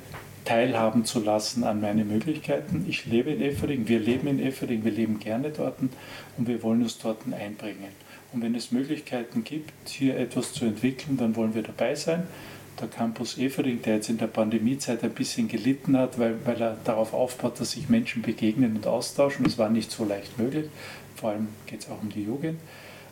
teilhaben 0.46 1.06
zu 1.06 1.20
lassen 1.20 1.64
an 1.64 1.82
meine 1.82 2.06
Möglichkeiten. 2.06 2.86
Ich 2.88 3.06
lebe 3.06 3.32
in 3.32 3.42
Efferding, 3.42 3.88
wir 3.88 4.00
leben 4.00 4.28
in 4.28 4.40
Efferding, 4.40 4.84
wir 4.84 4.92
leben 4.92 5.20
gerne 5.20 5.50
dort 5.50 5.80
und 5.80 6.48
wir 6.48 6.62
wollen 6.64 6.84
uns 6.84 6.98
dort 6.98 7.22
einbringen. 7.32 8.04
Und 8.34 8.42
wenn 8.42 8.56
es 8.56 8.72
Möglichkeiten 8.72 9.44
gibt, 9.44 9.90
hier 9.90 10.18
etwas 10.18 10.54
zu 10.54 10.66
entwickeln, 10.66 11.18
dann 11.18 11.36
wollen 11.36 11.54
wir 11.54 11.62
dabei 11.62 11.96
sein. 11.96 12.24
Der 12.82 12.88
Campus 12.88 13.38
Evering, 13.38 13.84
der 13.84 13.96
jetzt 13.96 14.10
in 14.10 14.18
der 14.18 14.28
Pandemiezeit 14.28 15.04
ein 15.04 15.12
bisschen 15.12 15.48
gelitten 15.48 15.96
hat, 15.96 16.18
weil, 16.18 16.36
weil 16.44 16.60
er 16.60 16.78
darauf 16.84 17.14
aufbaut, 17.14 17.60
dass 17.60 17.72
sich 17.72 17.90
Menschen 17.90 18.24
begegnen 18.24 18.76
und 18.76 18.88
austauschen. 18.88 19.44
Das 19.44 19.60
war 19.60 19.70
nicht 19.70 19.92
so 19.92 20.04
leicht 20.04 20.40
möglich. 20.40 20.66
Vor 21.16 21.30
allem 21.30 21.50
geht 21.68 21.82
es 21.82 21.90
auch 21.90 22.02
um 22.02 22.10
die 22.10 22.24
Jugend. 22.24 22.60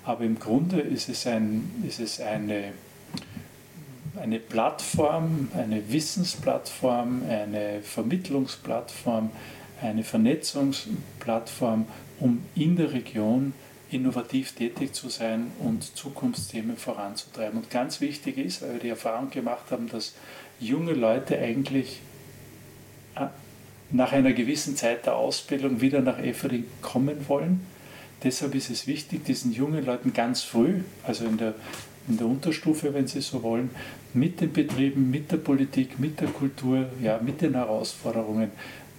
Aber 0.03 0.23
im 0.23 0.39
Grunde 0.39 0.79
ist 0.79 1.09
es, 1.09 1.27
ein, 1.27 1.69
ist 1.87 1.99
es 1.99 2.19
eine, 2.19 2.73
eine 4.19 4.39
Plattform, 4.39 5.49
eine 5.55 5.91
Wissensplattform, 5.91 7.23
eine 7.29 7.81
Vermittlungsplattform, 7.81 9.31
eine 9.81 10.03
Vernetzungsplattform, 10.03 11.85
um 12.19 12.43
in 12.55 12.75
der 12.75 12.93
Region 12.93 13.53
innovativ 13.89 14.53
tätig 14.53 14.93
zu 14.93 15.09
sein 15.09 15.51
und 15.59 15.83
Zukunftsthemen 15.95 16.77
voranzutreiben. 16.77 17.59
Und 17.59 17.69
ganz 17.69 17.99
wichtig 17.99 18.37
ist, 18.37 18.61
weil 18.61 18.73
wir 18.73 18.79
die 18.79 18.89
Erfahrung 18.89 19.29
gemacht 19.29 19.71
haben, 19.71 19.89
dass 19.89 20.13
junge 20.59 20.93
Leute 20.93 21.37
eigentlich 21.37 21.99
äh, 23.15 23.27
nach 23.91 24.13
einer 24.13 24.31
gewissen 24.31 24.77
Zeit 24.77 25.05
der 25.05 25.15
Ausbildung 25.15 25.81
wieder 25.81 26.01
nach 26.01 26.19
Efering 26.19 26.65
kommen 26.81 27.27
wollen. 27.27 27.65
Deshalb 28.23 28.55
ist 28.55 28.69
es 28.69 28.87
wichtig, 28.87 29.25
diesen 29.25 29.51
jungen 29.51 29.85
Leuten 29.85 30.13
ganz 30.13 30.43
früh, 30.43 30.81
also 31.03 31.25
in 31.25 31.37
der, 31.37 31.55
in 32.07 32.17
der 32.17 32.27
Unterstufe, 32.27 32.93
wenn 32.93 33.07
Sie 33.07 33.19
so 33.19 33.43
wollen, 33.43 33.71
mit 34.13 34.41
den 34.41 34.51
Betrieben, 34.51 35.09
mit 35.09 35.31
der 35.31 35.37
Politik, 35.37 35.99
mit 35.99 36.19
der 36.19 36.29
Kultur, 36.29 36.87
ja, 37.01 37.19
mit 37.21 37.41
den 37.41 37.55
Herausforderungen 37.55 38.51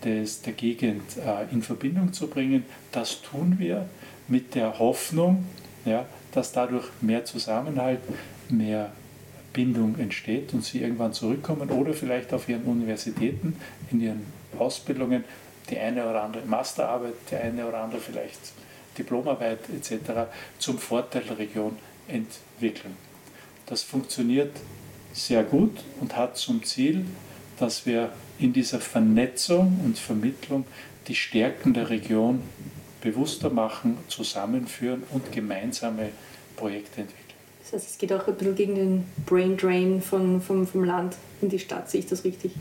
des, 0.05 0.43
der 0.43 0.53
Gegend 0.55 1.03
äh, 1.19 1.53
in 1.53 1.63
Verbindung 1.63 2.13
zu 2.13 2.27
bringen. 2.29 2.65
Das 2.91 3.23
tun 3.23 3.57
wir 3.59 3.89
mit 4.29 4.55
der 4.55 4.79
Hoffnung, 4.79 5.45
ja, 5.85 6.07
dass 6.33 6.53
dadurch 6.53 6.87
mehr 7.01 7.25
Zusammenhalt, 7.25 8.01
mehr 8.49 8.93
Bindung 9.53 9.99
entsteht 9.99 10.55
und 10.55 10.65
sie 10.65 10.81
irgendwann 10.81 11.13
zurückkommen 11.13 11.71
oder 11.71 11.93
vielleicht 11.93 12.33
auf 12.33 12.49
ihren 12.49 12.65
Universitäten, 12.65 13.57
in 13.91 14.01
ihren 14.01 14.27
Ausbildungen 14.59 15.25
die 15.71 15.79
eine 15.79 16.09
oder 16.09 16.23
andere 16.23 16.45
Masterarbeit, 16.45 17.15
die 17.31 17.37
eine 17.37 17.67
oder 17.67 17.79
andere 17.79 18.01
vielleicht 18.01 18.41
Diplomarbeit 18.99 19.61
etc. 19.71 20.31
zum 20.59 20.79
Vorteil 20.79 21.23
der 21.23 21.39
Region 21.39 21.77
entwickeln. 22.09 22.97
Das 23.67 23.83
funktioniert 23.83 24.53
sehr 25.13 25.43
gut 25.43 25.79
und 26.01 26.17
hat 26.17 26.37
zum 26.37 26.63
Ziel, 26.65 27.05
dass 27.59 27.87
wir 27.87 28.13
in 28.39 28.53
dieser 28.53 28.81
Vernetzung 28.81 29.81
und 29.85 29.99
Vermittlung 29.99 30.65
die 31.09 31.15
Stärken 31.15 31.75
der 31.75 31.91
Region 31.91 32.43
bewusster 33.01 33.51
machen, 33.51 33.99
zusammenführen 34.09 35.03
und 35.11 35.33
gemeinsame 35.33 36.11
Projekte 36.57 37.03
entwickeln. 37.03 37.23
Das 37.63 37.73
heißt, 37.73 37.91
es 37.91 37.99
geht 37.99 38.13
auch 38.13 38.27
ein 38.27 38.35
bisschen 38.35 38.55
gegen 38.55 38.75
den 38.75 39.05
Brain 39.27 39.57
Drain 39.57 40.03
von, 40.03 40.41
vom, 40.41 40.67
vom 40.67 40.85
Land 40.85 41.17
in 41.41 41.49
die 41.49 41.59
Stadt, 41.59 41.91
sehe 41.91 42.01
ich 42.01 42.07
das 42.07 42.25
richtig? 42.25 42.53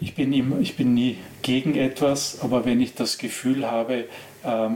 Ich 0.00 0.14
bin, 0.14 0.32
immer, 0.32 0.58
ich 0.60 0.76
bin 0.76 0.94
nie 0.94 1.18
gegen 1.42 1.74
etwas, 1.74 2.40
aber 2.40 2.64
wenn 2.64 2.80
ich 2.80 2.94
das 2.94 3.18
Gefühl 3.18 3.70
habe, 3.70 4.06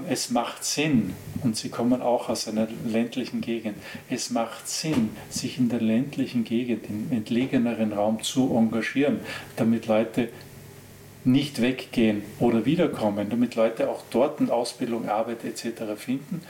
es 0.09 0.31
macht 0.31 0.65
Sinn, 0.65 1.15
und 1.43 1.57
Sie 1.57 1.71
kommen 1.71 2.03
auch 2.03 2.29
aus 2.29 2.49
einer 2.49 2.69
ländlichen 2.85 3.41
Gegend, 3.41 3.77
es 4.11 4.31
macht 4.31 4.69
Sinn, 4.69 5.11
sich 5.31 5.59
in 5.59 5.71
der 5.71 5.81
ländlichen 5.81 6.45
Gegend, 6.45 6.87
im 6.91 7.11
entlegeneren 7.11 7.93
Raum 7.93 8.23
zu 8.23 8.55
engagieren, 8.55 9.21
damit 9.57 9.87
Leute 9.87 10.29
nicht 11.25 11.63
weggehen 11.63 12.23
oder 12.39 12.67
wiederkommen, 12.67 13.31
damit 13.31 13.55
Leute 13.55 13.89
auch 13.89 14.03
dort 14.11 14.41
eine 14.41 14.53
Ausbildung, 14.53 15.09
Arbeit 15.09 15.45
etc. 15.45 15.83
finden, 15.97 16.43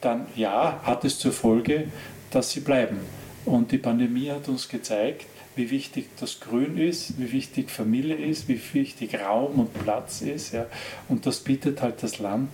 dann 0.00 0.26
ja, 0.36 0.80
hat 0.84 1.04
es 1.04 1.18
zur 1.18 1.32
Folge, 1.32 1.88
dass 2.30 2.50
sie 2.50 2.60
bleiben. 2.60 2.98
Und 3.44 3.72
die 3.72 3.78
Pandemie 3.78 4.30
hat 4.30 4.48
uns 4.48 4.68
gezeigt, 4.68 5.26
wie 5.58 5.70
wichtig 5.70 6.08
das 6.18 6.40
Grün 6.40 6.78
ist, 6.78 7.18
wie 7.18 7.30
wichtig 7.32 7.70
Familie 7.70 8.14
ist, 8.16 8.48
wie 8.48 8.60
wichtig 8.72 9.14
Raum 9.20 9.58
und 9.58 9.84
Platz 9.84 10.22
ist. 10.22 10.54
Ja. 10.54 10.66
Und 11.08 11.26
das 11.26 11.40
bietet 11.40 11.82
halt 11.82 12.02
das 12.02 12.18
Land 12.20 12.48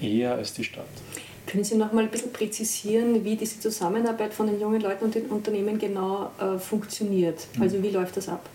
eher 0.00 0.34
als 0.34 0.54
die 0.54 0.64
Stadt. 0.64 0.86
Können 1.46 1.62
Sie 1.62 1.76
noch 1.76 1.92
mal 1.92 2.02
ein 2.02 2.10
bisschen 2.10 2.32
präzisieren, 2.32 3.24
wie 3.24 3.36
diese 3.36 3.60
Zusammenarbeit 3.60 4.34
von 4.34 4.48
den 4.48 4.60
jungen 4.60 4.80
Leuten 4.80 5.04
und 5.04 5.14
den 5.14 5.26
Unternehmen 5.26 5.78
genau 5.78 6.32
äh, 6.40 6.58
funktioniert? 6.58 7.46
Also 7.60 7.80
wie 7.82 7.90
läuft 7.90 8.16
das 8.16 8.28
ab? 8.28 8.48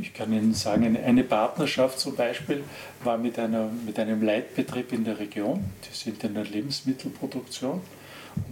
ich 0.00 0.14
kann 0.14 0.32
Ihnen 0.32 0.54
sagen, 0.54 0.96
eine 0.96 1.24
Partnerschaft 1.24 1.98
zum 1.98 2.14
Beispiel 2.14 2.62
war 3.04 3.18
mit, 3.18 3.38
einer, 3.38 3.70
mit 3.84 3.98
einem 3.98 4.22
Leitbetrieb 4.22 4.92
in 4.92 5.04
der 5.04 5.18
Region. 5.18 5.64
Die 5.84 5.96
sind 5.96 6.22
in 6.24 6.34
der 6.34 6.44
Lebensmittelproduktion. 6.44 7.80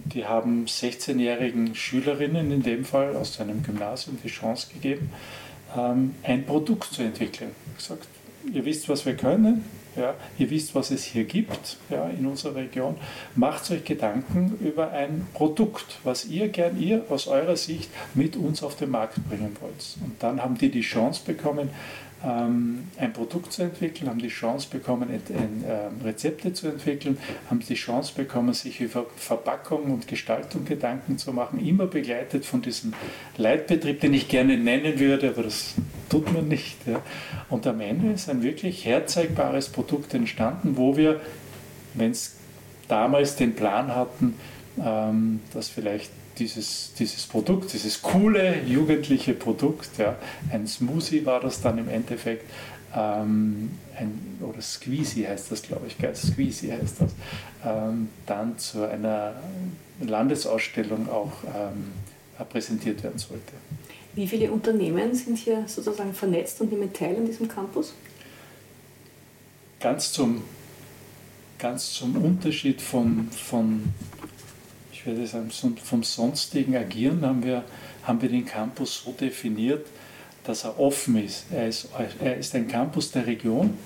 Die 0.05 0.25
haben 0.25 0.65
16-jährigen 0.65 1.75
Schülerinnen 1.75 2.51
in 2.51 2.63
dem 2.63 2.83
Fall 2.85 3.15
aus 3.15 3.39
einem 3.39 3.63
Gymnasium 3.63 4.17
die 4.23 4.29
Chance 4.29 4.67
gegeben, 4.73 5.11
ähm, 5.77 6.15
ein 6.23 6.45
Produkt 6.45 6.93
zu 6.93 7.03
entwickeln. 7.03 7.51
Gesagt, 7.75 8.07
ihr 8.51 8.65
wisst, 8.65 8.89
was 8.89 9.05
wir 9.05 9.15
können, 9.15 9.63
ja, 9.95 10.13
ihr 10.37 10.49
wisst, 10.49 10.75
was 10.75 10.91
es 10.91 11.03
hier 11.03 11.25
gibt 11.25 11.77
ja, 11.89 12.09
in 12.09 12.25
unserer 12.25 12.55
Region. 12.55 12.95
Macht 13.35 13.69
euch 13.71 13.83
Gedanken 13.83 14.57
über 14.61 14.91
ein 14.91 15.27
Produkt, 15.33 15.99
was 16.03 16.25
ihr 16.25 16.47
gern, 16.49 16.79
ihr 16.79 17.03
aus 17.09 17.27
eurer 17.27 17.55
Sicht 17.55 17.89
mit 18.13 18.35
uns 18.35 18.63
auf 18.63 18.75
den 18.75 18.91
Markt 18.91 19.17
bringen 19.27 19.55
wollt. 19.59 19.97
Und 20.03 20.21
dann 20.21 20.41
haben 20.41 20.57
die 20.57 20.69
die 20.69 20.81
Chance 20.81 21.21
bekommen, 21.25 21.69
ein 22.21 23.13
Produkt 23.13 23.53
zu 23.53 23.63
entwickeln, 23.63 24.09
haben 24.09 24.19
die 24.19 24.27
Chance 24.27 24.67
bekommen, 24.69 25.07
ähm, 25.09 26.01
Rezepte 26.03 26.51
zu 26.51 26.67
entwickeln, 26.67 27.17
haben 27.49 27.61
die 27.61 27.75
Chance 27.75 28.13
bekommen, 28.15 28.53
sich 28.53 28.81
über 28.81 29.05
Verpackung 29.15 29.85
und 29.93 30.07
Gestaltung 30.07 30.65
Gedanken 30.65 31.17
zu 31.17 31.31
machen, 31.31 31.65
immer 31.65 31.87
begleitet 31.87 32.45
von 32.45 32.61
diesem 32.61 32.93
Leitbetrieb, 33.37 34.01
den 34.01 34.13
ich 34.13 34.27
gerne 34.27 34.57
nennen 34.57 34.99
würde, 34.99 35.29
aber 35.29 35.43
das 35.43 35.75
tut 36.09 36.33
man 36.33 36.49
nicht. 36.49 36.77
Und 37.49 37.65
am 37.65 37.79
Ende 37.79 38.11
ist 38.11 38.29
ein 38.29 38.43
wirklich 38.43 38.85
herzeigbares 38.85 39.69
Produkt 39.69 40.13
entstanden, 40.13 40.75
wo 40.75 40.97
wir, 40.97 41.21
wenn 41.93 42.11
es 42.11 42.35
damals 42.89 43.37
den 43.37 43.55
Plan 43.55 43.95
hatten, 43.95 44.33
ähm, 44.83 45.39
dass 45.53 45.69
vielleicht 45.69 46.11
dieses, 46.39 46.93
dieses 46.97 47.25
Produkt, 47.25 47.73
dieses 47.73 48.01
coole 48.01 48.63
jugendliche 48.63 49.33
Produkt, 49.33 49.89
ja, 49.97 50.15
ein 50.51 50.65
Smoothie 50.67 51.25
war 51.25 51.39
das 51.39 51.61
dann 51.61 51.77
im 51.77 51.89
Endeffekt, 51.89 52.49
ähm, 52.95 53.71
ein, 53.95 54.37
oder 54.41 54.61
Squeezy 54.61 55.23
heißt 55.23 55.51
das, 55.51 55.61
glaube 55.61 55.87
ich, 55.87 55.97
gell? 55.97 56.15
Squeezy 56.15 56.69
heißt 56.69 57.01
das, 57.01 57.11
ähm, 57.65 58.09
dann 58.25 58.57
zu 58.57 58.89
einer 58.89 59.35
Landesausstellung 59.99 61.09
auch 61.09 61.33
ähm, 61.43 62.45
präsentiert 62.49 63.03
werden 63.03 63.19
sollte. 63.19 63.53
Wie 64.15 64.27
viele 64.27 64.51
Unternehmen 64.51 65.13
sind 65.13 65.37
hier 65.37 65.63
sozusagen 65.67 66.13
vernetzt 66.13 66.59
und 66.61 66.71
nehmen 66.71 66.91
teil 66.91 67.15
an 67.15 67.25
diesem 67.25 67.47
Campus? 67.47 67.93
Ganz 69.79 70.11
zum, 70.11 70.41
ganz 71.59 71.93
zum 71.93 72.15
Unterschied 72.23 72.81
von, 72.81 73.29
von 73.31 73.83
ich 74.99 75.05
werde 75.05 75.25
sagen, 75.25 75.49
vom 75.81 76.03
sonstigen 76.03 76.75
Agieren 76.75 77.21
haben 77.21 77.43
wir, 77.43 77.63
haben 78.03 78.21
wir 78.21 78.27
den 78.27 78.45
Campus 78.45 79.03
so 79.05 79.13
definiert, 79.13 79.85
dass 80.43 80.65
er 80.65 80.77
offen 80.77 81.23
ist. 81.23 81.45
Er, 81.51 81.69
ist. 81.69 81.87
er 82.21 82.37
ist 82.37 82.53
ein 82.53 82.67
Campus 82.67 83.11
der 83.11 83.25
Region, 83.25 83.77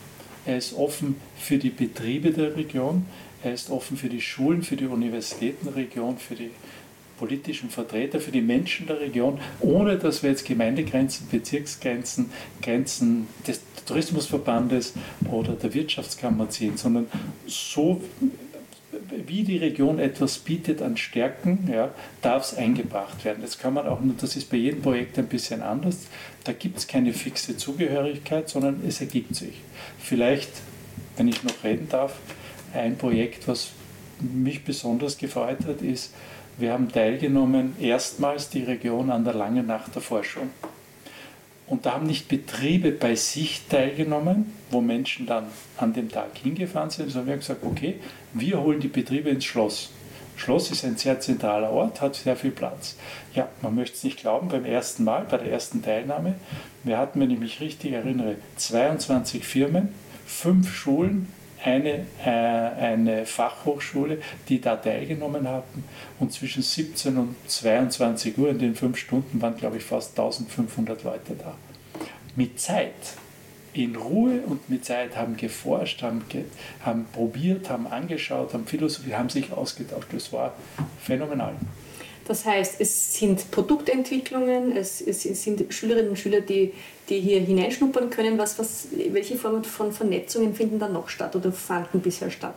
er 0.46 0.58
ist 0.58 0.74
offen 0.74 1.16
für 1.38 1.60
die 1.60 1.70
Betriebe 1.70 2.32
der 2.32 2.56
Region, 2.56 3.06
er 3.44 3.54
ist 3.54 3.70
offen 3.70 3.96
für 3.96 4.10
die 4.10 4.22
Schulen, 4.22 4.64
für 4.64 4.76
die 4.76 4.88
Universitäten 4.88 5.66
der 5.66 5.76
Region, 5.76 6.18
für 6.18 6.36
die 6.36 6.50
politischen 7.20 7.70
Vertreter, 7.70 8.20
für 8.20 8.32
die 8.32 8.42
Menschen 8.42 8.88
der 8.88 9.00
Region, 9.00 9.40
ohne 9.60 9.98
dass 10.00 10.24
wir 10.24 10.32
jetzt 10.32 10.46
Gemeindegrenzen, 10.46 11.28
Bezirksgrenzen, 11.30 12.32
Grenzen 12.62 13.28
des 13.48 13.62
Tourismusverbandes 13.86 14.94
oder 15.30 15.54
der 15.54 15.74
Wirtschaftskammer 15.76 16.50
ziehen, 16.50 16.76
sondern 16.76 17.06
so 17.46 18.02
wie 19.26 19.44
die 19.44 19.58
Region 19.58 20.00
etwas 20.00 20.40
bietet 20.40 20.82
an 20.82 20.98
Stärken, 20.98 21.70
ja, 21.72 21.92
darf 22.22 22.44
es 22.44 22.58
eingebracht 22.58 23.24
werden. 23.26 23.42
Das 23.42 23.58
kann 23.58 23.74
man 23.74 23.88
auch, 23.88 24.00
das 24.20 24.36
ist 24.36 24.50
bei 24.50 24.58
jedem 24.58 24.82
Projekt 24.82 25.18
ein 25.18 25.28
bisschen 25.28 25.62
anders. 25.62 26.08
Da 26.44 26.54
gibt 26.54 26.78
es 26.78 26.88
keine 26.88 27.14
fixe 27.14 27.58
Zugehörigkeit, 27.58 28.50
sondern 28.50 28.82
es 28.88 29.02
ergibt 29.02 29.36
sich. 29.36 29.62
Vielleicht, 30.00 30.52
wenn 31.18 31.28
ich 31.28 31.44
noch 31.44 31.64
reden 31.64 31.88
darf, 31.90 32.16
ein 32.74 32.98
Projekt, 32.98 33.48
was 33.48 33.72
mich 34.20 34.64
besonders 34.64 35.18
gefreut 35.18 35.66
hat, 35.68 35.82
ist, 35.82 36.14
wir 36.58 36.72
haben 36.72 36.92
teilgenommen, 36.92 37.76
erstmals 37.80 38.50
die 38.50 38.64
Region 38.64 39.10
an 39.10 39.24
der 39.24 39.34
Langen 39.34 39.66
Nacht 39.66 39.96
der 39.96 40.02
Forschung. 40.02 40.52
Und 41.68 41.86
da 41.86 41.94
haben 41.94 42.06
nicht 42.06 42.28
Betriebe 42.28 42.92
bei 42.92 43.16
sich 43.16 43.62
teilgenommen, 43.70 44.54
wo 44.70 44.82
Menschen 44.82 45.26
dann 45.26 45.46
an 45.78 45.94
dem 45.94 46.10
Tag 46.10 46.38
hingefahren 46.42 46.90
sind, 46.90 47.10
sondern 47.10 47.28
wir 47.28 47.34
haben 47.34 47.40
gesagt, 47.40 47.64
okay, 47.64 48.00
wir 48.34 48.62
holen 48.62 48.80
die 48.80 48.90
Betriebe 48.90 49.30
ins 49.30 49.46
Schloss. 49.46 49.92
Schloss 50.36 50.72
ist 50.72 50.84
ein 50.84 50.98
sehr 50.98 51.20
zentraler 51.20 51.72
Ort, 51.72 52.02
hat 52.02 52.16
sehr 52.16 52.36
viel 52.36 52.52
Platz. 52.52 52.98
Ja, 53.34 53.48
man 53.62 53.76
möchte 53.76 53.96
es 53.96 54.04
nicht 54.04 54.20
glauben, 54.20 54.50
beim 54.50 54.66
ersten 54.66 55.04
Mal, 55.04 55.26
bei 55.30 55.38
der 55.38 55.52
ersten 55.52 55.84
Teilnahme, 55.84 56.36
wir 56.84 56.98
hatten, 56.98 57.20
wenn 57.20 57.32
ich 57.32 57.40
mich 57.40 57.62
richtig 57.62 57.94
erinnere, 57.94 58.36
22 58.58 59.46
Firmen, 59.46 59.90
fünf 60.26 60.74
Schulen, 60.74 61.28
eine, 61.64 62.06
äh, 62.24 62.30
eine 62.30 63.26
Fachhochschule, 63.26 64.20
die 64.50 64.60
da 64.60 64.76
teilgenommen 64.76 65.48
hatten. 65.48 65.84
Und 66.20 66.34
zwischen 66.34 66.62
17 66.62 67.18
und 67.18 67.36
22 67.48 68.38
Uhr 68.38 68.50
in 68.50 68.60
den 68.60 68.76
fünf 68.76 68.98
Stunden 68.98 69.42
waren, 69.42 69.56
glaube 69.56 69.78
ich, 69.78 69.84
fast 69.84 70.12
1500 70.12 71.04
Leute 71.04 71.36
da. 71.36 71.56
Mit 72.36 72.60
Zeit, 72.60 72.94
in 73.74 73.96
Ruhe 73.96 74.42
und 74.46 74.70
mit 74.70 74.86
Zeit 74.86 75.16
haben 75.18 75.36
geforscht, 75.36 76.04
haben, 76.04 76.24
ge 76.30 76.46
haben 76.84 77.06
probiert, 77.12 77.70
haben 77.70 77.88
angeschaut, 77.88 78.54
haben 78.54 78.68
Philosophie, 78.68 79.16
haben 79.16 79.30
sich 79.30 79.52
ausgetauscht. 79.52 80.10
Das 80.12 80.32
war 80.32 80.54
phänomenal. 81.02 81.56
Das 82.28 82.46
heißt, 82.46 82.80
es 82.80 83.18
sind 83.18 83.52
Produktentwicklungen, 83.52 84.76
es, 84.76 85.02
es 85.02 85.24
sind 85.24 85.74
Schülerinnen 85.74 86.12
und 86.12 86.18
Schüler, 86.18 86.42
die, 86.42 86.72
die 87.10 87.20
hier 87.20 87.42
hineinschnuppern 87.42 88.10
können. 88.10 88.38
Was, 88.38 88.58
was, 88.58 88.88
welche 89.12 89.36
Formen 89.36 89.64
von 89.64 89.92
Vernetzungen 89.92 90.56
finden 90.56 90.80
da 90.80 90.88
noch 90.88 91.10
statt 91.10 91.36
oder 91.36 91.52
fanden 91.52 92.00
bisher 92.00 92.32
statt? 92.32 92.56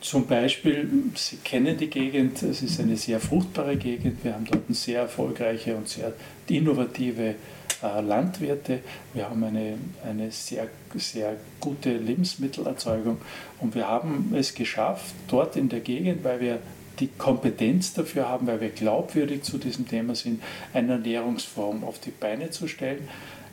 Zum 0.00 0.26
Beispiel, 0.26 0.88
Sie 1.14 1.36
kennen 1.38 1.76
die 1.78 1.88
Gegend, 1.88 2.42
es 2.42 2.62
ist 2.62 2.78
eine 2.80 2.96
sehr 2.96 3.18
fruchtbare 3.18 3.76
Gegend. 3.76 4.22
Wir 4.22 4.34
haben 4.34 4.44
dort 4.44 4.62
sehr 4.68 5.00
erfolgreiche 5.00 5.74
und 5.74 5.88
sehr 5.88 6.12
innovative 6.48 7.34
äh, 7.82 8.00
Landwirte. 8.02 8.80
Wir 9.14 9.28
haben 9.28 9.42
eine, 9.42 9.78
eine 10.04 10.30
sehr, 10.30 10.68
sehr 10.94 11.36
gute 11.60 11.96
Lebensmittelerzeugung 11.96 13.18
und 13.60 13.74
wir 13.74 13.88
haben 13.88 14.34
es 14.36 14.54
geschafft, 14.54 15.14
dort 15.28 15.56
in 15.56 15.70
der 15.70 15.80
Gegend, 15.80 16.22
weil 16.24 16.40
wir 16.40 16.58
die 16.98 17.08
Kompetenz 17.18 17.94
dafür 17.94 18.28
haben, 18.28 18.46
weil 18.46 18.60
wir 18.60 18.70
glaubwürdig 18.70 19.42
zu 19.42 19.58
diesem 19.58 19.88
Thema 19.88 20.14
sind, 20.14 20.42
eine 20.72 20.92
Ernährungsform 20.92 21.84
auf 21.84 21.98
die 21.98 22.10
Beine 22.10 22.50
zu 22.50 22.68
stellen. 22.68 23.08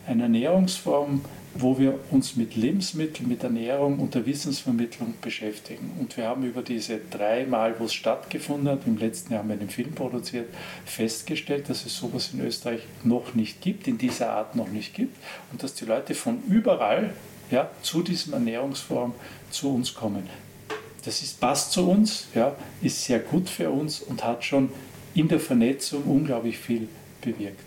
Eine 0.06 0.24
Ernährungsform, 0.24 1.22
wo 1.56 1.78
wir 1.78 2.00
uns 2.12 2.36
mit 2.36 2.56
Lebensmitteln, 2.56 3.30
mit 3.30 3.44
Ernährung 3.44 4.00
und 4.00 4.16
der 4.16 4.26
Wissensvermittlung 4.26 5.14
beschäftigen. 5.22 5.92
Und 6.00 6.18
wir 6.18 6.28
haben 6.28 6.44
über 6.44 6.62
diese 6.62 7.00
drei 7.10 7.46
Mal, 7.46 7.76
wo 7.80 7.86
es 7.86 7.94
stattgefunden 7.94 8.70
hat, 8.70 8.82
im 8.86 8.98
letzten 8.98 9.34
Jahr 9.34 9.44
haben 9.44 9.50
wir 9.50 9.60
einen 9.60 9.70
Film 9.70 9.94
produziert, 9.94 10.48
festgestellt, 10.86 11.70
dass 11.70 11.86
es 11.86 11.96
sowas 11.96 12.32
in 12.34 12.42
Österreich 12.42 12.82
noch 13.04 13.34
nicht 13.34 13.62
gibt, 13.62 13.88
in 13.88 13.98
dieser 13.98 14.32
Art 14.32 14.56
noch 14.56 14.70
nicht 14.70 14.94
gibt 14.94 15.16
und 15.52 15.64
dass 15.64 15.74
die 15.74 15.86
Leute 15.86 16.16
von 16.16 16.42
überall 16.50 17.14
ja, 17.52 17.70
zu 17.82 18.02
diesem 18.02 18.34
Ernährungsform 18.34 19.14
zu 19.52 19.74
uns 19.74 19.94
kommen 19.94 20.28
das 21.06 21.22
ist, 21.22 21.40
passt 21.40 21.72
zu 21.72 21.90
uns, 21.90 22.28
ja, 22.34 22.56
ist 22.82 23.04
sehr 23.04 23.20
gut 23.20 23.50
für 23.50 23.70
uns 23.70 24.00
und 24.02 24.24
hat 24.24 24.44
schon 24.44 24.70
in 25.14 25.28
der 25.28 25.40
Vernetzung 25.40 26.04
unglaublich 26.04 26.58
viel 26.58 26.88
bewirkt. 27.22 27.60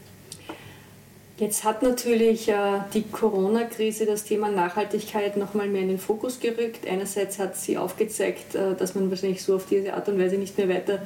Jetzt 1.38 1.64
hat 1.64 1.82
natürlich 1.82 2.48
äh, 2.48 2.54
die 2.94 3.02
Corona-Krise 3.02 4.06
das 4.06 4.24
Thema 4.24 4.50
Nachhaltigkeit 4.50 5.36
nochmal 5.36 5.68
mehr 5.68 5.82
in 5.82 5.88
den 5.88 5.98
Fokus 5.98 6.40
gerückt. 6.40 6.88
Einerseits 6.88 7.38
hat 7.38 7.58
sie 7.58 7.76
aufgezeigt, 7.76 8.54
äh, 8.54 8.74
dass 8.74 8.94
man 8.94 9.10
wahrscheinlich 9.10 9.42
so 9.42 9.56
auf 9.56 9.66
diese 9.66 9.92
Art 9.92 10.08
und 10.08 10.18
Weise 10.18 10.36
nicht 10.38 10.56
mehr 10.56 10.70
weiter 10.70 11.02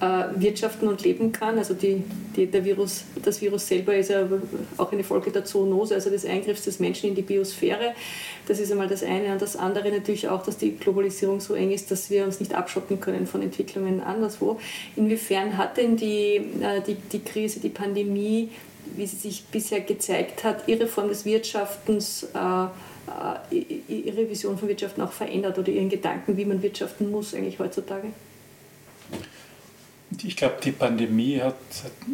äh, 0.00 0.40
wirtschaften 0.40 0.88
und 0.88 1.02
leben 1.02 1.32
kann. 1.32 1.58
Also 1.58 1.74
die, 1.74 2.02
die, 2.36 2.46
der 2.46 2.64
Virus, 2.64 3.04
das 3.22 3.40
Virus 3.40 3.66
selber 3.68 3.94
ist 3.94 4.10
ja 4.10 4.26
auch 4.76 4.92
eine 4.92 5.04
Folge 5.04 5.30
der 5.30 5.44
Zoonose, 5.44 5.94
also 5.94 6.10
des 6.10 6.24
Eingriffs 6.24 6.64
des 6.64 6.80
Menschen 6.80 7.10
in 7.10 7.14
die 7.14 7.22
Biosphäre. 7.22 7.94
Das 8.46 8.60
ist 8.60 8.72
einmal 8.72 8.88
das 8.88 9.02
eine. 9.02 9.32
Und 9.32 9.42
das 9.42 9.56
andere 9.56 9.90
natürlich 9.90 10.28
auch, 10.28 10.42
dass 10.42 10.56
die 10.56 10.76
Globalisierung 10.76 11.40
so 11.40 11.54
eng 11.54 11.70
ist, 11.70 11.90
dass 11.90 12.10
wir 12.10 12.24
uns 12.24 12.40
nicht 12.40 12.54
abschotten 12.54 13.00
können 13.00 13.26
von 13.26 13.42
Entwicklungen 13.42 14.00
anderswo. 14.00 14.58
Inwiefern 14.96 15.56
hat 15.56 15.76
denn 15.76 15.96
die, 15.96 16.40
die, 16.86 16.94
die 16.94 17.20
Krise, 17.20 17.60
die 17.60 17.68
Pandemie 17.68 18.50
wie 18.96 19.06
sie 19.06 19.16
sich 19.16 19.44
bisher 19.44 19.80
gezeigt 19.80 20.44
hat, 20.44 20.66
ihre 20.66 20.86
Form 20.86 21.08
des 21.08 21.24
Wirtschaftens, 21.24 22.24
äh, 22.34 22.64
äh, 23.54 23.74
ihre 23.88 24.28
Vision 24.28 24.58
von 24.58 24.68
Wirtschaften 24.68 25.00
auch 25.02 25.12
verändert 25.12 25.58
oder 25.58 25.68
ihren 25.68 25.88
Gedanken, 25.88 26.36
wie 26.36 26.44
man 26.44 26.62
wirtschaften 26.62 27.10
muss 27.10 27.34
eigentlich 27.34 27.58
heutzutage? 27.58 28.08
Ich 30.18 30.36
glaube, 30.36 30.56
die 30.62 30.72
Pandemie 30.72 31.40
hat, 31.40 31.54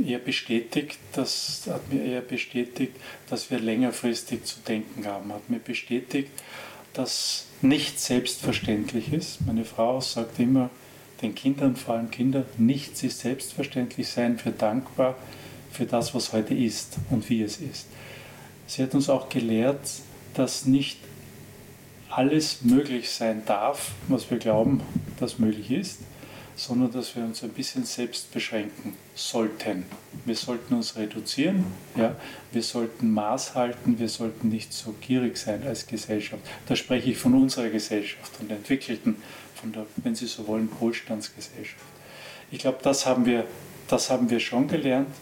eher 0.04 0.18
bestätigt, 0.18 0.98
dass, 1.12 1.66
hat 1.70 1.90
mir 1.90 2.04
eher 2.04 2.20
bestätigt, 2.20 2.92
dass 3.30 3.50
wir 3.50 3.59
längerfristig 3.59 4.44
zu 4.44 4.61
denken 4.61 5.06
haben. 5.06 5.32
Hat 5.32 5.48
mir 5.48 5.59
bestätigt, 5.59 6.30
dass 6.92 7.46
nichts 7.62 8.06
selbstverständlich 8.06 9.12
ist. 9.12 9.46
Meine 9.46 9.64
Frau 9.64 10.00
sagt 10.00 10.38
immer 10.38 10.70
den 11.22 11.35
Kindern, 11.35 11.76
vor 11.76 11.94
allem 11.94 12.11
Kindern, 12.11 12.44
nichts 12.59 13.02
ist 13.02 13.20
selbstverständlich, 13.20 14.09
seien 14.09 14.38
wir 14.44 14.52
dankbar, 14.52 15.16
für 15.70 15.87
das, 15.87 16.14
was 16.14 16.32
heute 16.32 16.54
ist 16.54 16.96
und 17.11 17.28
wie 17.30 17.42
es 17.42 17.59
ist. 17.59 17.87
Sie 18.66 18.82
hat 18.82 18.94
uns 18.94 19.09
auch 19.09 19.28
gelehrt, 19.28 19.80
dass 20.35 20.66
nicht 20.66 20.98
alles 22.11 22.62
möglich 22.62 23.11
sein 23.11 23.42
darf, 23.46 23.92
was 24.09 24.30
wir 24.30 24.38
glauben, 24.38 24.80
das 25.18 25.38
möglich 25.38 25.70
ist, 25.70 26.00
sondern 26.57 26.90
dass 26.90 27.14
wir 27.14 27.23
uns 27.23 27.45
ein 27.45 27.51
bisschen 27.51 27.85
selbst 27.85 28.33
beschränken 28.33 28.95
sollten. 29.14 29.85
Wir 30.25 30.35
sollten 30.35 30.75
uns 30.75 30.97
reduzieren, 30.97 31.66
ja? 31.97 32.16
wir 32.51 32.62
sollten 32.62 33.11
Maß 33.11 33.55
halten, 33.55 33.99
wir 33.99 34.09
sollten 34.09 34.49
nicht 34.49 34.73
so 34.73 34.95
gierig 35.01 35.37
sein 35.37 35.62
als 35.66 35.87
Gesellschaft. 35.87 36.42
Da 36.66 36.75
spreche 36.75 37.11
ich 37.11 37.19
von 37.19 37.35
unserer 37.35 37.69
Gesellschaft, 37.69 38.35
von 38.35 38.49
der 38.49 38.57
entwickelten, 38.57 39.16
von 39.55 39.73
der, 39.73 39.87
wenn 39.97 40.14
Sie 40.14 40.27
so 40.27 40.47
wollen, 40.47 40.71
Wohlstandsgesellschaft. 40.81 41.85
Ich 42.51 42.61
glaube, 42.61 42.79
das 42.83 43.05
haben 43.05 43.27
wir, 43.27 43.45
das 43.88 44.11
haben 44.11 44.31
wir 44.31 44.40
schon 44.40 44.66
gelernt. 44.66 45.14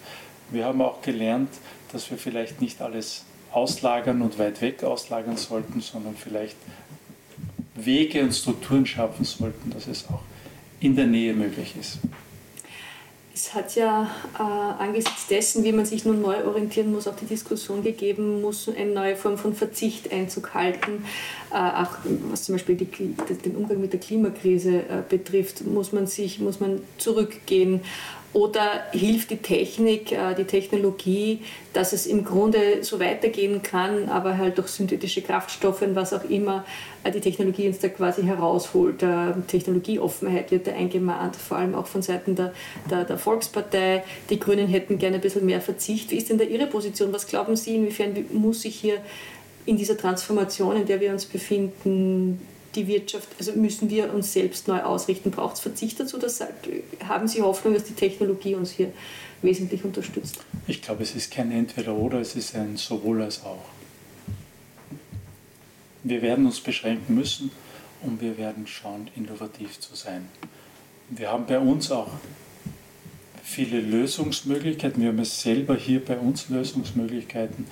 Wir 0.50 0.64
haben 0.66 0.80
auch 0.82 1.02
gelernt, 1.02 1.50
dass 1.92 2.10
wir 2.10 2.18
vielleicht 2.18 2.60
nicht 2.60 2.80
alles 2.80 3.24
auslagern 3.50 4.22
und 4.22 4.38
weit 4.38 4.60
weg 4.60 4.84
auslagern 4.84 5.36
sollten, 5.36 5.80
sondern 5.80 6.16
vielleicht 6.16 6.56
Wege 7.74 8.22
und 8.22 8.32
Strukturen 8.32 8.86
schaffen 8.86 9.24
sollten, 9.24 9.70
dass 9.70 9.88
es 9.88 10.06
auch 10.08 10.22
in 10.84 10.94
der 10.94 11.06
Nähe 11.06 11.32
möglich 11.32 11.74
ist. 11.80 11.98
Es 13.36 13.52
hat 13.52 13.74
ja 13.74 14.08
äh, 14.38 14.42
angesichts 14.42 15.26
dessen, 15.26 15.64
wie 15.64 15.72
man 15.72 15.86
sich 15.86 16.04
nun 16.04 16.20
neu 16.20 16.44
orientieren 16.44 16.92
muss, 16.92 17.08
auch 17.08 17.16
die 17.16 17.24
Diskussion 17.24 17.82
gegeben, 17.82 18.40
muss 18.40 18.68
eine 18.68 18.92
neue 18.92 19.16
Form 19.16 19.38
von 19.38 19.54
Verzicht 19.54 20.12
Einzug 20.12 20.54
halten. 20.54 21.04
Äh, 21.50 21.56
auch 21.56 21.96
was 22.30 22.44
zum 22.44 22.54
Beispiel 22.54 22.76
die, 22.76 22.86
den 22.86 23.56
Umgang 23.56 23.80
mit 23.80 23.92
der 23.92 23.98
Klimakrise 23.98 24.76
äh, 24.76 25.02
betrifft, 25.08 25.66
muss 25.66 25.92
man 25.92 26.06
sich, 26.06 26.38
muss 26.38 26.60
man 26.60 26.80
zurückgehen 26.98 27.80
oder 28.34 28.82
hilft 28.90 29.30
die 29.30 29.36
Technik, 29.36 30.10
äh, 30.10 30.34
die 30.34 30.44
Technologie, 30.44 31.40
dass 31.72 31.92
es 31.92 32.06
im 32.06 32.24
Grunde 32.24 32.82
so 32.82 32.98
weitergehen 32.98 33.62
kann, 33.62 34.08
aber 34.08 34.36
halt 34.36 34.58
durch 34.58 34.68
synthetische 34.68 35.22
Kraftstoffe 35.22 35.82
und 35.82 35.94
was 35.94 36.12
auch 36.12 36.28
immer 36.28 36.64
äh, 37.04 37.12
die 37.12 37.20
Technologie 37.20 37.68
uns 37.68 37.78
da 37.78 37.88
quasi 37.88 38.24
herausholt. 38.24 39.04
Äh, 39.04 39.34
Technologieoffenheit 39.46 40.50
wird 40.50 40.66
da 40.66 40.72
eingemahnt, 40.72 41.36
vor 41.36 41.58
allem 41.58 41.76
auch 41.76 41.86
von 41.86 42.02
Seiten 42.02 42.34
der, 42.34 42.52
der, 42.90 43.04
der, 43.04 43.18
Volkspartei. 43.18 44.02
Die 44.28 44.40
Grünen 44.40 44.66
hätten 44.66 44.98
gerne 44.98 45.16
ein 45.16 45.22
bisschen 45.22 45.46
mehr 45.46 45.60
Verzicht. 45.60 46.10
Wie 46.10 46.16
ist 46.16 46.28
denn 46.28 46.38
da 46.38 46.44
Ihre 46.44 46.66
Position? 46.66 47.12
Was 47.12 47.28
glauben 47.28 47.54
Sie, 47.54 47.76
inwiefern 47.76 48.16
muss 48.32 48.62
sich 48.62 48.74
hier 48.74 48.96
in 49.64 49.76
dieser 49.76 49.96
Transformation, 49.96 50.76
in 50.76 50.86
der 50.86 51.00
wir 51.00 51.12
uns 51.12 51.24
befinden, 51.24 52.40
die 52.74 52.86
Wirtschaft, 52.86 53.28
also 53.38 53.52
müssen 53.52 53.90
wir 53.90 54.12
uns 54.12 54.32
selbst 54.32 54.68
neu 54.68 54.82
ausrichten? 54.82 55.30
Braucht 55.30 55.54
es 55.54 55.60
Verzicht 55.60 56.00
dazu? 56.00 56.18
Dass, 56.18 56.42
haben 57.06 57.28
Sie 57.28 57.42
Hoffnung, 57.42 57.74
dass 57.74 57.84
die 57.84 57.94
Technologie 57.94 58.54
uns 58.54 58.70
hier 58.70 58.92
wesentlich 59.42 59.84
unterstützt? 59.84 60.38
Ich 60.66 60.82
glaube, 60.82 61.02
es 61.02 61.14
ist 61.14 61.32
kein 61.32 61.52
Entweder-Oder, 61.52 62.20
es 62.20 62.34
ist 62.36 62.54
ein 62.54 62.76
sowohl 62.76 63.22
als 63.22 63.44
auch. 63.44 63.64
Wir 66.02 66.20
werden 66.22 66.46
uns 66.46 66.60
beschränken 66.60 67.14
müssen 67.14 67.50
und 68.02 68.20
wir 68.20 68.36
werden 68.36 68.66
schauen, 68.66 69.10
innovativ 69.16 69.80
zu 69.80 69.94
sein. 69.94 70.28
Wir 71.08 71.30
haben 71.30 71.46
bei 71.46 71.58
uns 71.58 71.90
auch 71.90 72.10
viele 73.42 73.80
Lösungsmöglichkeiten. 73.80 75.02
Wir 75.02 75.10
haben 75.10 75.18
es 75.18 75.42
selber 75.42 75.76
hier 75.76 76.04
bei 76.04 76.18
uns 76.18 76.48
Lösungsmöglichkeiten. 76.48 77.66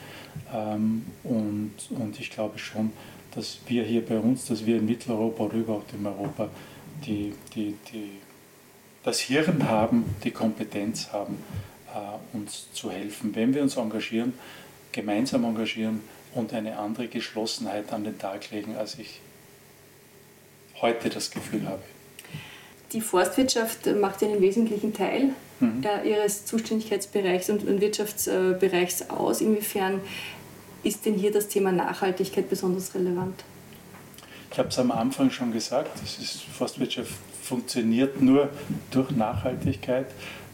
Ähm, 0.54 1.06
und, 1.24 1.72
und 1.90 2.20
ich 2.20 2.30
glaube 2.30 2.58
schon, 2.58 2.92
dass 3.34 3.58
wir 3.66 3.84
hier 3.84 4.04
bei 4.04 4.18
uns, 4.18 4.46
dass 4.46 4.64
wir 4.66 4.76
in 4.76 4.86
Mitteleuropa 4.86 5.44
oder 5.44 5.54
überhaupt 5.54 5.92
in 5.92 6.06
Europa 6.06 6.48
die, 7.06 7.32
die, 7.54 7.74
die, 7.92 8.10
das 9.02 9.20
Hirn 9.20 9.68
haben, 9.68 10.04
die 10.22 10.30
Kompetenz 10.30 11.12
haben, 11.12 11.38
äh, 11.94 12.36
uns 12.36 12.68
zu 12.72 12.90
helfen, 12.90 13.34
wenn 13.34 13.54
wir 13.54 13.62
uns 13.62 13.76
engagieren, 13.76 14.34
gemeinsam 14.92 15.44
engagieren 15.44 16.00
und 16.34 16.52
eine 16.52 16.78
andere 16.78 17.08
Geschlossenheit 17.08 17.92
an 17.92 18.04
den 18.04 18.18
Tag 18.18 18.50
legen, 18.50 18.76
als 18.76 18.98
ich 18.98 19.20
heute 20.80 21.08
das 21.08 21.30
Gefühl 21.30 21.66
habe. 21.66 21.82
Die 22.92 23.00
Forstwirtschaft 23.00 23.86
macht 23.96 24.20
ja 24.20 24.28
einen 24.28 24.42
wesentlichen 24.42 24.92
Teil 24.92 25.30
mhm. 25.60 25.82
Äh, 25.82 26.10
ihres 26.10 26.44
Zuständigkeitsbereichs 26.44 27.48
und 27.48 27.80
Wirtschaftsbereichs 27.80 29.08
aus. 29.08 29.40
Inwiefern 29.40 30.00
ist 30.82 31.06
denn 31.06 31.14
hier 31.14 31.32
das 31.32 31.48
Thema 31.48 31.72
Nachhaltigkeit 31.72 32.48
besonders 32.48 32.94
relevant? 32.94 33.44
Ich 34.50 34.58
habe 34.58 34.68
es 34.68 34.78
am 34.78 34.90
Anfang 34.90 35.30
schon 35.30 35.52
gesagt, 35.52 35.90
das 36.02 36.18
ist, 36.18 36.42
Forstwirtschaft 36.42 37.14
funktioniert 37.42 38.20
nur 38.20 38.50
durch 38.90 39.10
Nachhaltigkeit. 39.10 40.06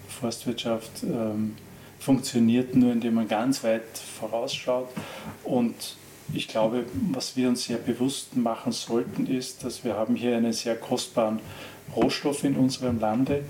Forstwirtschaft 0.08 1.02
ähm, 1.02 1.56
funktioniert 1.98 2.74
nur, 2.74 2.92
indem 2.92 3.14
man 3.14 3.28
ganz 3.28 3.64
weit 3.64 3.98
vorausschaut. 4.20 4.88
Und 5.44 5.96
ich 6.32 6.48
glaube, 6.48 6.84
was 7.12 7.36
wir 7.36 7.48
uns 7.48 7.64
sehr 7.64 7.78
bewusst 7.78 8.36
machen 8.36 8.72
sollten, 8.72 9.26
ist, 9.26 9.64
dass 9.64 9.84
wir 9.84 9.94
haben 9.94 10.14
hier 10.14 10.36
einen 10.36 10.52
sehr 10.52 10.76
kostbaren 10.76 11.40
Rohstoff 11.96 12.44
in 12.44 12.54
unserem 12.54 13.00
Lande. 13.00 13.44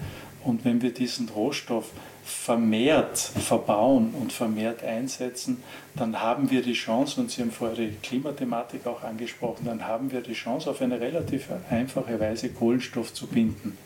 Und 0.44 0.64
wenn 0.64 0.80
wir 0.80 0.94
diesen 0.94 1.28
Rohstoff 1.28 1.90
vermehrt 2.28 3.18
verbauen 3.18 4.12
und 4.12 4.34
vermehrt 4.34 4.84
einsetzen, 4.84 5.62
dann 5.96 6.20
haben 6.20 6.50
wir 6.50 6.60
die 6.60 6.74
Chance, 6.74 7.22
und 7.22 7.30
Sie 7.30 7.40
haben 7.40 7.50
vorher 7.50 7.76
die 7.76 7.96
Klimathematik 8.02 8.86
auch 8.86 9.02
angesprochen, 9.02 9.64
dann 9.64 9.86
haben 9.86 10.12
wir 10.12 10.20
die 10.20 10.34
Chance, 10.34 10.70
auf 10.70 10.82
eine 10.82 11.00
relativ 11.00 11.48
einfache 11.70 12.20
Weise 12.20 12.50
Kohlenstoff 12.50 13.14
zu 13.14 13.26
binden. 13.26 13.78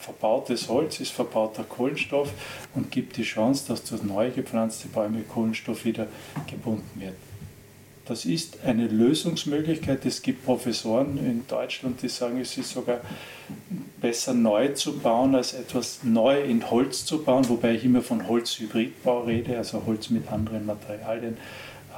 Verbautes 0.00 0.68
Holz 0.68 0.98
ist 0.98 1.12
verbauter 1.12 1.62
Kohlenstoff 1.62 2.30
und 2.74 2.90
gibt 2.90 3.16
die 3.16 3.22
Chance, 3.22 3.68
dass 3.68 3.84
durch 3.84 4.02
neu 4.02 4.30
gepflanzte 4.30 4.88
Bäume 4.88 5.22
Kohlenstoff 5.22 5.84
wieder 5.84 6.08
gebunden 6.48 7.00
wird. 7.00 7.27
Das 8.08 8.24
ist 8.24 8.64
eine 8.64 8.86
Lösungsmöglichkeit. 8.86 10.06
Es 10.06 10.22
gibt 10.22 10.46
Professoren 10.46 11.18
in 11.18 11.46
Deutschland, 11.46 12.00
die 12.00 12.08
sagen, 12.08 12.40
es 12.40 12.56
ist 12.56 12.70
sogar 12.70 13.02
besser 14.00 14.32
neu 14.32 14.68
zu 14.68 14.98
bauen, 14.98 15.34
als 15.34 15.52
etwas 15.52 16.00
neu 16.04 16.40
in 16.40 16.70
Holz 16.70 17.04
zu 17.04 17.22
bauen, 17.22 17.46
wobei 17.50 17.74
ich 17.74 17.84
immer 17.84 18.00
von 18.00 18.26
Holzhybridbau 18.26 19.24
rede, 19.24 19.58
also 19.58 19.82
Holz 19.84 20.08
mit 20.08 20.32
anderen 20.32 20.64
Materialien, 20.64 21.36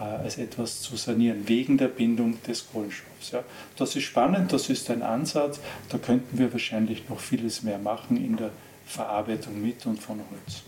äh, 0.00 0.02
als 0.02 0.38
etwas 0.38 0.80
zu 0.80 0.96
sanieren, 0.96 1.46
wegen 1.46 1.78
der 1.78 1.88
Bindung 1.88 2.42
des 2.42 2.66
Kohlenstoffs. 2.72 3.32
Das 3.76 3.94
ist 3.94 4.02
spannend, 4.02 4.52
das 4.52 4.68
ist 4.68 4.90
ein 4.90 5.02
Ansatz, 5.02 5.60
da 5.90 5.98
könnten 5.98 6.38
wir 6.38 6.52
wahrscheinlich 6.52 7.08
noch 7.08 7.20
vieles 7.20 7.62
mehr 7.62 7.78
machen 7.78 8.16
in 8.16 8.36
der 8.36 8.50
Verarbeitung 8.84 9.62
mit 9.62 9.86
und 9.86 10.02
von 10.02 10.16
Holz. 10.16 10.62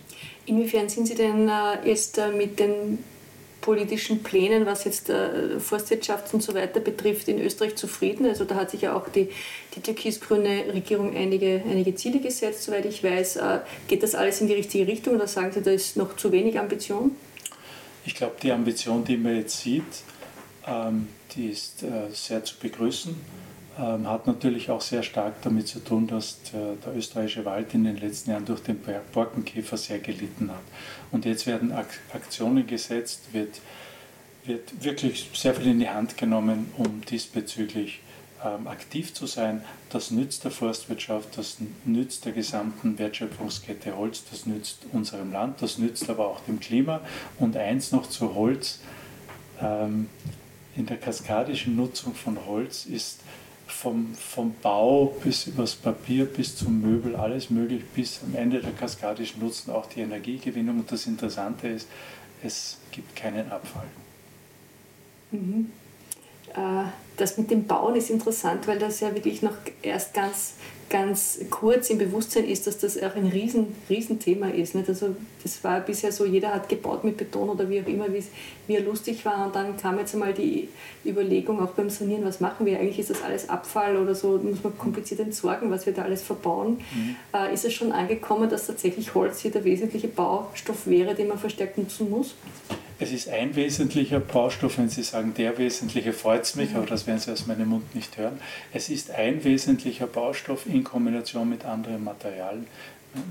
Inwiefern 0.46 0.88
sind 0.88 1.06
Sie 1.06 1.16
denn 1.16 1.48
äh, 1.48 1.84
jetzt 1.84 2.18
äh, 2.18 2.30
mit 2.30 2.60
den 2.60 2.98
politischen 3.62 4.22
Plänen, 4.22 4.66
was 4.66 4.84
jetzt 4.84 5.08
äh, 5.08 5.58
Forstwirtschaft 5.58 6.34
und 6.34 6.42
so 6.42 6.52
weiter 6.52 6.80
betrifft, 6.80 7.28
in 7.28 7.40
Österreich 7.40 7.76
zufrieden. 7.76 8.26
Also 8.26 8.44
da 8.44 8.56
hat 8.56 8.70
sich 8.70 8.82
ja 8.82 8.94
auch 8.94 9.08
die, 9.08 9.30
die 9.74 9.80
türkis-grüne 9.80 10.66
Regierung 10.74 11.16
einige, 11.16 11.62
einige 11.64 11.94
Ziele 11.94 12.20
gesetzt, 12.20 12.64
soweit 12.64 12.84
ich 12.84 13.02
weiß. 13.02 13.36
Äh, 13.36 13.60
geht 13.88 14.02
das 14.02 14.14
alles 14.14 14.42
in 14.42 14.48
die 14.48 14.54
richtige 14.54 14.86
Richtung 14.86 15.14
oder 15.14 15.26
sagen 15.26 15.52
Sie, 15.52 15.62
da 15.62 15.70
ist 15.70 15.96
noch 15.96 16.16
zu 16.16 16.30
wenig 16.30 16.58
Ambition? 16.58 17.12
Ich 18.04 18.14
glaube, 18.14 18.34
die 18.42 18.52
Ambition, 18.52 19.04
die 19.04 19.16
man 19.16 19.36
jetzt 19.36 19.60
sieht, 19.60 19.82
ähm, 20.66 21.08
die 21.34 21.46
ist 21.46 21.82
äh, 21.82 22.10
sehr 22.12 22.44
zu 22.44 22.56
begrüßen 22.58 23.14
ähm, 23.78 24.06
hat 24.06 24.26
natürlich 24.26 24.70
auch 24.70 24.80
sehr 24.80 25.02
stark 25.02 25.40
damit 25.42 25.66
zu 25.66 25.80
tun, 25.80 26.06
dass 26.06 26.38
der, 26.52 26.74
der, 26.84 26.94
österreichische 26.94 27.44
Wald 27.44 27.72
in 27.74 27.84
den 27.84 27.96
letzten 27.96 28.30
Jahren 28.30 28.44
durch 28.44 28.60
den 28.60 28.78
Borkenkäfer 29.12 29.76
sehr 29.76 29.98
gelitten 29.98 30.50
hat. 30.50 30.62
Und 31.10 31.24
jetzt 31.24 31.46
werden 31.46 31.72
Aktionen 32.12 32.66
gesetzt, 32.66 33.32
wird, 33.32 33.60
wird 34.44 34.84
wirklich 34.84 35.30
sehr 35.34 35.54
viel 35.54 35.68
in 35.68 35.80
die 35.80 35.88
Hand 35.88 36.18
genommen, 36.18 36.70
um 36.76 37.00
diesbezüglich 37.02 38.00
ähm, 38.44 38.66
aktiv 38.66 39.14
zu 39.14 39.26
sein. 39.26 39.62
Das 39.88 40.10
nützt 40.10 40.44
der 40.44 40.50
Forstwirtschaft, 40.50 41.38
das 41.38 41.56
nützt 41.84 42.24
der 42.26 42.32
gesamten 42.32 42.98
Wertschöpfungskette 42.98 43.96
Holz, 43.96 44.24
das 44.30 44.46
nützt 44.46 44.86
unserem 44.92 45.32
Land, 45.32 45.62
das 45.62 45.78
nützt 45.78 46.10
aber 46.10 46.26
auch 46.26 46.40
dem 46.40 46.60
Klima. 46.60 47.00
Und 47.38 47.56
eins 47.56 47.92
noch 47.92 48.08
zu 48.08 48.34
Holz. 48.34 48.80
Ähm, 49.60 50.08
in 50.74 50.86
der 50.86 50.96
kaskadischen 50.96 51.76
Nutzung 51.76 52.14
von 52.14 52.46
Holz 52.46 52.86
ist 52.86 53.20
vom, 53.72 54.14
vom 54.14 54.54
Bau 54.62 55.06
bis 55.24 55.46
übers 55.46 55.74
Papier 55.74 56.26
bis 56.26 56.56
zum 56.56 56.80
Möbel, 56.80 57.16
alles 57.16 57.50
möglich, 57.50 57.82
bis 57.94 58.20
am 58.22 58.36
Ende 58.36 58.60
der 58.60 58.72
kaskadischen 58.72 59.40
Nutzen 59.40 59.72
auch 59.72 59.86
die 59.86 60.00
Energiegewinnung. 60.00 60.80
Und 60.80 60.92
das 60.92 61.06
Interessante 61.06 61.68
ist, 61.68 61.88
es 62.42 62.78
gibt 62.90 63.16
keinen 63.16 63.50
Abfall. 63.50 63.86
Mhm. 65.30 65.70
Äh, 66.54 66.84
das 67.16 67.38
mit 67.38 67.50
dem 67.50 67.66
Bauen 67.66 67.96
ist 67.96 68.10
interessant, 68.10 68.66
weil 68.66 68.78
das 68.78 69.00
ja 69.00 69.14
wirklich 69.14 69.42
noch 69.42 69.54
erst 69.82 70.14
ganz, 70.14 70.54
ganz 70.88 71.40
kurz 71.50 71.90
im 71.90 71.98
Bewusstsein 71.98 72.44
ist, 72.44 72.66
dass 72.66 72.78
das 72.78 73.00
auch 73.02 73.14
ein 73.14 73.26
Riesen, 73.26 73.74
Riesenthema 73.88 74.48
ist. 74.48 74.76
Also 74.76 75.16
das 75.42 75.62
war 75.64 75.80
bisher 75.80 76.12
so, 76.12 76.24
jeder 76.24 76.54
hat 76.54 76.68
gebaut 76.68 77.04
mit 77.04 77.16
Beton 77.16 77.48
oder 77.48 77.68
wie 77.68 77.80
auch 77.80 77.86
immer, 77.86 78.12
wie 78.12 78.22
er 78.68 78.80
lustig 78.80 79.24
war. 79.24 79.46
Und 79.46 79.54
dann 79.54 79.76
kam 79.76 79.98
jetzt 79.98 80.14
einmal 80.14 80.32
die 80.32 80.68
Überlegung, 81.04 81.60
auch 81.60 81.72
beim 81.72 81.90
Sanieren, 81.90 82.24
was 82.24 82.40
machen 82.40 82.66
wir? 82.66 82.78
Eigentlich 82.78 82.98
ist 82.98 83.10
das 83.10 83.22
alles 83.22 83.48
Abfall 83.48 83.96
oder 83.96 84.14
so, 84.14 84.38
muss 84.38 84.62
man 84.62 84.76
kompliziert 84.78 85.20
entsorgen, 85.20 85.70
was 85.70 85.86
wir 85.86 85.92
da 85.92 86.02
alles 86.02 86.22
verbauen. 86.22 86.78
Mhm. 86.94 87.16
Äh, 87.34 87.52
ist 87.52 87.64
es 87.64 87.74
schon 87.74 87.92
angekommen, 87.92 88.48
dass 88.48 88.66
tatsächlich 88.66 89.14
Holz 89.14 89.40
hier 89.40 89.50
der 89.50 89.64
wesentliche 89.64 90.08
Baustoff 90.08 90.86
wäre, 90.86 91.14
den 91.14 91.28
man 91.28 91.38
verstärkt 91.38 91.78
nutzen 91.78 92.10
muss? 92.10 92.34
es 93.02 93.10
ist 93.10 93.28
ein 93.28 93.56
wesentlicher 93.56 94.20
Baustoff, 94.20 94.78
wenn 94.78 94.88
Sie 94.88 95.02
sagen, 95.02 95.34
der 95.36 95.58
wesentliche 95.58 96.12
freut 96.12 96.42
es 96.42 96.54
mich, 96.54 96.70
mhm. 96.70 96.76
aber 96.76 96.86
das 96.86 97.06
werden 97.06 97.18
Sie 97.18 97.32
aus 97.32 97.46
meinem 97.46 97.68
Mund 97.68 97.94
nicht 97.94 98.16
hören. 98.16 98.38
Es 98.72 98.88
ist 98.88 99.10
ein 99.10 99.42
wesentlicher 99.42 100.06
Baustoff 100.06 100.66
in 100.66 100.84
Kombination 100.84 101.48
mit 101.48 101.64
anderen 101.64 102.04
Materialien, 102.04 102.66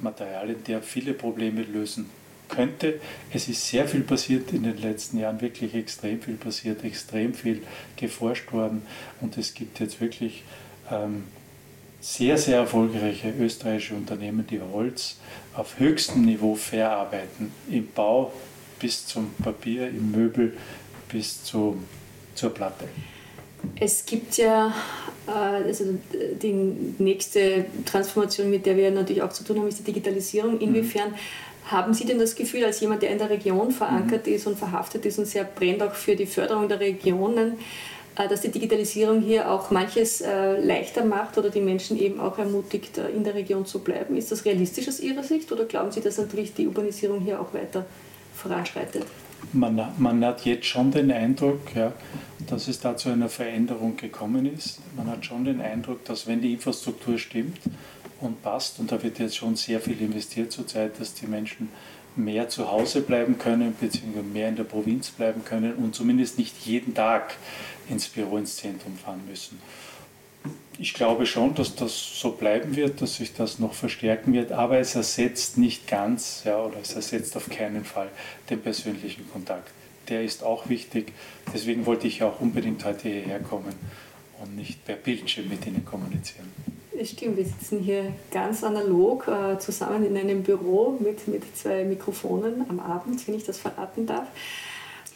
Materialien 0.02 0.64
der 0.66 0.82
viele 0.82 1.14
Probleme 1.14 1.64
lösen 1.64 2.10
könnte. 2.52 3.00
Es 3.34 3.48
ist 3.48 3.68
sehr 3.68 3.88
viel 3.88 4.02
passiert 4.02 4.54
in 4.54 4.64
den 4.64 4.78
letzten 4.78 5.18
Jahren, 5.18 5.42
wirklich 5.42 5.74
extrem 5.74 6.22
viel 6.22 6.36
passiert, 6.36 6.84
extrem 6.84 7.34
viel 7.34 7.64
geforscht 7.96 8.52
worden 8.52 8.84
und 9.22 9.38
es 9.38 9.54
gibt 9.56 9.80
jetzt 9.80 10.00
wirklich 10.00 10.44
ähm, 10.92 11.24
sehr, 12.00 12.38
sehr 12.38 12.58
erfolgreiche 12.58 13.34
österreichische 13.40 13.96
Unternehmen, 13.96 14.46
die 14.48 14.60
Holz 14.60 15.18
auf 15.56 15.80
höchstem 15.80 16.26
Niveau 16.26 16.56
verarbeiten, 16.56 17.52
im 17.70 17.88
Bau 17.88 18.32
bis 18.80 19.06
zum 19.06 19.34
Papier, 19.44 19.88
im 19.88 20.12
Möbel 20.12 20.58
bis 21.12 21.44
zu, 21.44 21.78
zur 22.36 22.54
Platte. 22.54 22.86
Es 23.80 24.06
gibt 24.06 24.38
ja 24.38 24.74
äh, 25.28 25.32
also 25.32 25.86
die 26.42 26.54
nächste 26.98 27.66
Transformation, 27.86 28.50
mit 28.50 28.66
der 28.66 28.76
wir 28.76 28.92
natürlich 28.92 29.22
auch 29.22 29.32
zu 29.32 29.44
tun 29.44 29.60
haben, 29.60 29.68
ist 29.68 29.80
die 29.80 29.84
Digitalisierung. 29.84 30.56
Mhm. 30.56 30.62
Inwiefern. 30.62 31.14
Haben 31.66 31.94
Sie 31.94 32.06
denn 32.06 32.20
das 32.20 32.36
Gefühl, 32.36 32.66
als 32.66 32.80
jemand, 32.80 33.02
der 33.02 33.12
in 33.12 33.18
der 33.18 33.30
Region 33.30 33.72
verankert 33.72 34.28
mhm. 34.28 34.34
ist 34.34 34.48
und 34.48 34.58
verhaftet 34.58 35.06
ist 35.06 35.20
und 35.20 35.26
sehr 35.26 35.44
brennt 35.44 35.82
auch 35.84 35.94
für 35.94 36.16
die 36.16 36.26
Förderung 36.26 36.68
der 36.68 36.80
Regionen, 36.80 37.60
äh, 38.16 38.28
dass 38.28 38.42
die 38.42 38.50
Digitalisierung 38.50 39.22
hier 39.22 39.50
auch 39.50 39.72
manches 39.72 40.22
äh, 40.22 40.60
leichter 40.60 41.06
macht 41.06 41.38
oder 41.38 41.50
die 41.50 41.62
Menschen 41.62 42.00
eben 42.00 42.20
auch 42.20 42.38
ermutigt, 42.38 42.98
äh, 42.98 43.10
in 43.10 43.24
der 43.24 43.36
Region 43.36 43.66
zu 43.66 43.80
bleiben. 43.80 44.18
Ist 44.18 44.32
das 44.32 44.44
realistisch 44.44 44.88
aus 44.88 45.00
Ihrer 45.00 45.24
Sicht 45.24 45.52
oder 45.52 45.66
glauben 45.66 45.92
Sie, 45.92 46.02
dass 46.02 46.18
natürlich 46.18 46.54
die 46.54 46.68
Urbanisierung 46.68 47.22
hier 47.22 47.40
auch 47.40 47.54
weiter 47.54 47.86
voranschreitet? 48.36 49.06
Man, 49.54 49.82
man 49.98 50.24
hat 50.24 50.46
jetzt 50.46 50.66
schon 50.66 50.92
den 50.92 51.12
Eindruck, 51.12 51.76
ja, 51.76 51.94
dass 52.48 52.68
es 52.68 52.80
da 52.80 52.96
zu 52.96 53.10
einer 53.10 53.28
Veränderung 53.28 53.98
gekommen 53.98 54.46
ist. 54.46 54.80
Man 54.96 55.08
hat 55.08 55.26
schon 55.26 55.46
den 55.46 55.62
Eindruck, 55.62 56.06
dass 56.06 56.28
wenn 56.28 56.42
die 56.42 56.54
Infrastruktur 56.54 57.18
stimmt 57.18 57.60
und 58.22 58.42
passt, 58.42 58.80
und 58.80 58.92
da 58.92 59.02
wird 59.02 59.20
jetzt 59.20 59.36
schon 59.36 59.56
sehr 59.56 59.82
viel 59.82 60.00
investiert 60.02 60.52
zurzeit, 60.52 61.00
dass 61.00 61.14
die 61.14 61.28
Menschen 61.28 61.70
mehr 62.16 62.50
zu 62.50 62.72
Hause 62.72 63.02
bleiben 63.02 63.38
können, 63.38 63.76
beziehungsweise 63.80 64.26
mehr 64.26 64.50
in 64.50 64.56
der 64.56 64.64
Provinz 64.64 65.12
bleiben 65.12 65.44
können 65.46 65.74
und 65.76 65.96
zumindest 65.96 66.38
nicht 66.38 66.66
jeden 66.66 66.94
Tag 66.94 67.36
ins 67.90 68.08
Büro, 68.08 68.38
ins 68.38 68.58
Zentrum 68.58 68.98
fahren 68.98 69.22
müssen. 69.30 69.60
Ich 70.78 70.94
glaube 70.94 71.26
schon, 71.26 71.54
dass 71.54 71.76
das 71.76 72.20
so 72.20 72.32
bleiben 72.32 72.76
wird, 72.76 73.02
dass 73.02 73.18
sich 73.18 73.34
das 73.34 73.60
noch 73.60 73.74
verstärken 73.74 74.34
wird, 74.34 74.52
aber 74.52 74.80
es 74.80 74.96
ersetzt 74.96 75.58
nicht 75.58 75.88
ganz, 75.88 76.42
ja, 76.44 76.60
oder 76.60 76.78
es 76.82 76.94
ersetzt 76.94 77.38
auf 77.38 77.50
keinen 77.50 77.86
Fall 77.86 78.10
den 78.50 78.62
persönlichen 78.62 79.30
Kontakt. 79.32 79.72
Der 80.10 80.24
ist 80.24 80.44
auch 80.44 80.70
wichtig, 80.70 81.14
deswegen 81.54 81.86
wollte 81.86 82.08
ich 82.08 82.24
auch 82.24 82.42
unbedingt 82.42 82.84
heute 82.84 83.10
hierher 83.10 83.40
kommen 83.40 83.76
und 84.42 84.56
nicht 84.56 84.84
per 84.84 84.96
Bildschirm 84.96 85.48
mit 85.50 85.66
Ihnen 85.68 85.86
kommunizieren. 85.86 86.52
Stimmt, 87.04 87.38
wir 87.38 87.46
sitzen 87.46 87.80
hier 87.80 88.14
ganz 88.32 88.64
analog 88.64 89.28
äh, 89.28 89.58
zusammen 89.58 90.06
in 90.06 90.16
einem 90.18 90.44
Büro 90.44 90.98
mit, 91.00 91.28
mit 91.28 91.44
zwei 91.58 91.84
Mikrofonen 91.84 92.66
am 92.70 92.80
Abend, 92.80 93.28
wenn 93.28 93.36
ich 93.36 93.44
das 93.44 93.58
verraten 93.58 94.06
darf. 94.06 94.28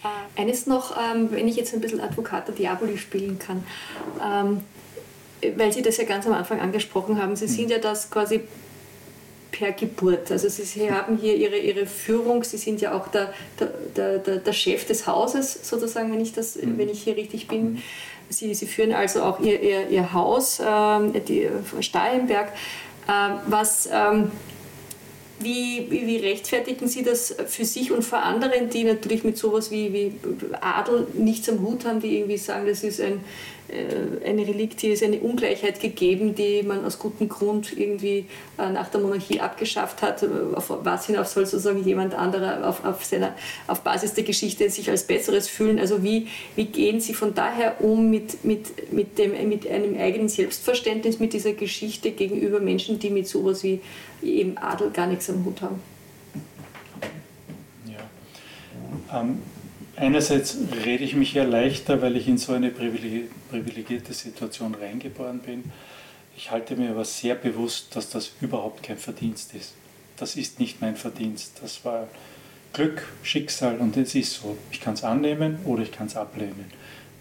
Äh, 0.04 0.42
eines 0.42 0.66
noch, 0.66 0.98
ähm, 0.98 1.30
wenn 1.32 1.48
ich 1.48 1.56
jetzt 1.56 1.74
ein 1.74 1.82
bisschen 1.82 2.02
Advocata 2.02 2.52
Diaboli 2.52 2.98
spielen 2.98 3.38
kann, 3.38 3.64
ähm, 4.24 4.62
weil 5.58 5.72
Sie 5.72 5.84
das 5.84 5.98
ja 5.98 6.06
ganz 6.06 6.26
am 6.26 6.34
Anfang 6.34 6.60
angesprochen 6.60 7.22
haben, 7.22 7.36
Sie 7.36 7.48
sind 7.48 7.70
ja 7.70 7.78
das 7.78 8.10
quasi 8.10 8.42
per 9.52 9.72
Geburt. 9.72 10.32
Also 10.32 10.50
Sie, 10.50 10.92
haben 10.92 11.18
hier 11.18 11.36
Ihre, 11.36 11.58
Ihre 11.58 11.86
Führung, 11.86 12.44
Sie 12.44 12.58
sind 12.58 12.82
ja 12.82 12.98
auch 12.98 13.10
der, 13.10 13.34
der, 13.96 14.18
der, 14.20 14.38
der 14.38 14.54
Chef 14.54 14.86
des 14.86 15.06
Hauses 15.08 15.70
sozusagen, 15.70 16.12
wenn 16.12 16.22
ich, 16.22 16.34
das, 16.34 16.56
mhm. 16.56 16.78
wenn 16.78 16.90
ich 16.90 17.04
hier 17.04 17.16
richtig 17.16 17.48
bin. 17.48 17.82
Sie, 18.30 18.54
Sie 18.54 18.66
führen 18.66 18.94
also 18.94 19.24
auch 19.24 19.40
Ihr, 19.40 19.62
Ihr, 19.62 19.90
Ihr 19.90 20.14
Haus, 20.14 20.62
ähm, 20.66 21.14
die 21.28 21.50
Stahlenberg, 21.80 22.50
ähm, 23.10 23.40
was... 23.48 23.90
Ähm, 23.92 24.32
wie, 25.38 25.88
wie, 25.90 26.18
rechtfertigen 26.18 26.88
Sie 26.88 27.04
das 27.04 27.36
für 27.48 27.66
sich 27.66 27.92
und 27.92 28.04
für 28.04 28.18
andere, 28.18 28.68
die 28.68 28.86
natürlich 28.86 29.24
mit 29.26 29.38
sowas 29.38 29.70
wie, 29.70 29.92
wie 29.92 30.16
Adel 30.62 31.08
nichts 31.14 31.50
am 31.50 31.60
Hut 31.60 31.86
haben, 31.86 32.00
die 32.00 32.18
irgendwie 32.18 32.38
sagen, 32.38 32.66
das 32.66 32.84
ist 32.84 33.02
ein, 33.02 33.14
äh, 33.14 33.18
eine 34.26 34.48
Relikt, 34.48 34.82
hier 34.82 34.94
ist 34.94 35.04
eine 35.04 35.20
Ungleichheit 35.20 35.80
gegeben, 35.80 36.36
die 36.36 36.64
man 36.64 36.86
aus 36.86 37.00
gutem 37.00 37.30
Grund 37.30 37.78
irgendwie 37.78 38.26
äh, 38.58 38.70
nach 38.70 38.90
der 38.90 39.02
Monarchie 39.02 39.40
abgeschafft 39.40 40.02
hat, 40.02 40.24
äh, 40.24 40.28
auf 40.54 40.72
was 40.84 41.08
hinauf 41.08 41.28
soll 41.28 41.46
sozusagen 41.46 41.84
jemand 41.84 42.14
anderer 42.14 42.68
auf, 42.68 42.84
auf, 42.86 43.04
seiner, 43.06 43.34
auf 43.68 43.82
Basis 43.82 44.14
der 44.14 44.24
Geschichte 44.24 44.70
sich 44.70 44.90
als 44.90 45.04
Besseres 45.04 45.48
fühlen. 45.48 45.80
Also 45.80 46.04
wie, 46.04 46.28
wie 46.56 46.66
gehen 46.66 47.00
Sie 47.00 47.14
von 47.14 47.34
daher 47.34 47.82
um 47.82 48.10
mit, 48.10 48.44
mit, 48.44 48.92
mit, 48.92 49.18
dem, 49.18 49.32
mit 49.50 49.68
einem 49.70 49.98
eigenen 49.98 50.30
Selbstverständnis, 50.30 51.20
mit 51.20 51.34
dieser 51.34 51.54
Geschichte 51.54 52.12
gegenüber 52.12 52.60
Menschen, 52.60 53.00
die 53.00 53.10
mit 53.10 53.28
sowas 53.28 53.64
wie 53.64 53.82
eben 54.24 54.58
Adel 54.58 54.92
gar 54.92 55.08
nichts 55.08 55.30
am 55.30 55.46
Hut 55.46 55.62
haben? 55.62 55.82
Ja. 57.86 59.22
Ähm 59.22 59.40
Einerseits 59.98 60.58
rede 60.84 61.06
ich 61.06 61.16
mich 61.16 61.34
ja 61.34 61.44
leichter, 61.44 62.02
weil 62.02 62.18
ich 62.18 62.28
in 62.28 62.38
so 62.38 62.52
eine 62.52 62.70
privilegierte 62.70 64.14
Situation 64.14 64.76
reingeboren 64.76 65.40
bin. 65.40 65.64
Ich 66.36 66.52
halte 66.52 66.76
mir 66.76 66.90
aber 66.90 67.06
sehr 67.06 67.36
bewusst, 67.36 67.96
dass 67.96 68.10
das 68.10 68.32
überhaupt 68.42 68.84
kein 68.84 68.98
Verdienst 68.98 69.54
ist. 69.54 69.74
Das 70.18 70.36
ist 70.36 70.60
nicht 70.60 70.82
mein 70.82 70.98
Verdienst. 70.98 71.60
Das 71.62 71.86
war 71.86 72.10
Glück, 72.74 73.04
Schicksal 73.24 73.78
und 73.78 73.96
es 73.96 74.16
ist 74.16 74.34
so. 74.34 74.58
Ich 74.70 74.82
kann 74.82 74.96
es 74.96 75.04
annehmen 75.06 75.60
oder 75.64 75.84
ich 75.84 75.94
kann 75.94 76.08
es 76.08 76.18
ablehnen. 76.18 76.66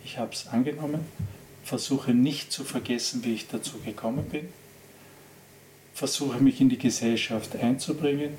Ich 0.04 0.18
habe 0.18 0.32
es 0.32 0.48
angenommen, 0.48 1.06
versuche 1.62 2.12
nicht 2.12 2.50
zu 2.50 2.64
vergessen, 2.64 3.24
wie 3.24 3.34
ich 3.34 3.46
dazu 3.46 3.78
gekommen 3.84 4.24
bin, 4.24 4.48
versuche 5.94 6.42
mich 6.42 6.60
in 6.60 6.68
die 6.68 6.78
Gesellschaft 6.78 7.56
einzubringen, 7.56 8.30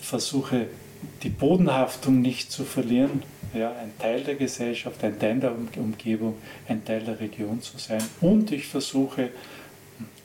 versuche 0.00 0.66
die 1.22 1.30
Bodenhaftung 1.30 2.20
nicht 2.20 2.50
zu 2.50 2.64
verlieren, 2.64 3.22
ja, 3.54 3.70
ein 3.72 3.92
Teil 3.98 4.22
der 4.22 4.34
Gesellschaft, 4.34 5.02
ein 5.04 5.18
Teil 5.18 5.38
der 5.40 5.54
Umgebung, 5.76 6.36
ein 6.68 6.84
Teil 6.84 7.02
der 7.02 7.20
Region 7.20 7.60
zu 7.60 7.78
sein. 7.78 8.02
Und 8.20 8.50
ich 8.50 8.66
versuche, 8.66 9.30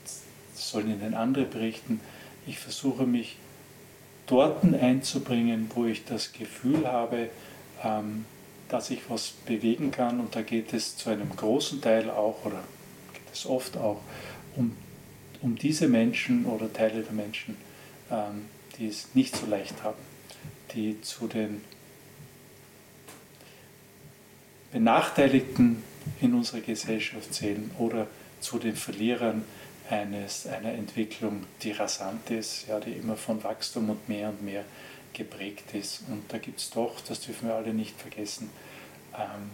das 0.04 0.70
sollen 0.70 0.90
Ihnen 0.90 1.14
andere 1.14 1.44
berichten, 1.44 2.00
ich 2.46 2.58
versuche 2.58 3.04
mich 3.04 3.36
dort 4.26 4.64
einzubringen, 4.64 5.70
wo 5.74 5.84
ich 5.84 6.04
das 6.04 6.32
Gefühl 6.32 6.86
habe, 6.86 7.28
ähm, 7.84 8.24
dass 8.68 8.90
ich 8.90 9.00
was 9.08 9.30
bewegen 9.46 9.90
kann. 9.90 10.20
Und 10.20 10.34
da 10.34 10.42
geht 10.42 10.72
es 10.72 10.96
zu 10.96 11.10
einem 11.10 11.34
großen 11.34 11.80
Teil 11.80 12.10
auch, 12.10 12.44
oder 12.44 12.62
geht 13.12 13.32
es 13.32 13.46
oft 13.46 13.76
auch, 13.76 14.00
um, 14.56 14.76
um 15.42 15.56
diese 15.56 15.88
Menschen 15.88 16.46
oder 16.46 16.72
Teile 16.72 17.02
der 17.02 17.12
Menschen, 17.12 17.56
ähm, 18.10 18.46
die 18.78 18.88
es 18.88 19.08
nicht 19.14 19.36
so 19.36 19.46
leicht 19.46 19.82
haben, 19.82 20.07
die 20.74 21.00
zu 21.02 21.26
den 21.26 21.62
Benachteiligten 24.72 25.82
in 26.20 26.34
unserer 26.34 26.60
Gesellschaft 26.60 27.32
zählen 27.32 27.70
oder 27.78 28.06
zu 28.40 28.58
den 28.58 28.76
Verlierern 28.76 29.44
eines, 29.90 30.46
einer 30.46 30.72
Entwicklung, 30.72 31.44
die 31.62 31.72
rasant 31.72 32.30
ist, 32.30 32.66
ja, 32.68 32.78
die 32.78 32.92
immer 32.92 33.16
von 33.16 33.42
Wachstum 33.42 33.90
und 33.90 34.08
mehr 34.08 34.28
und 34.28 34.42
mehr 34.42 34.64
geprägt 35.12 35.74
ist. 35.74 36.02
Und 36.08 36.24
da 36.28 36.38
gibt 36.38 36.60
es 36.60 36.70
doch, 36.70 37.00
das 37.00 37.20
dürfen 37.20 37.48
wir 37.48 37.54
alle 37.54 37.72
nicht 37.72 37.98
vergessen, 37.98 38.50
ähm, 39.14 39.50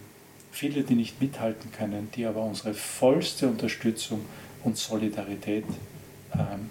viele, 0.51 0.83
die 0.83 0.95
nicht 0.95 1.21
mithalten 1.21 1.71
können, 1.71 2.09
die 2.15 2.25
aber 2.25 2.43
unsere 2.43 2.73
vollste 2.73 3.47
Unterstützung 3.47 4.25
und 4.63 4.77
Solidarität 4.77 5.65
ähm, 6.33 6.69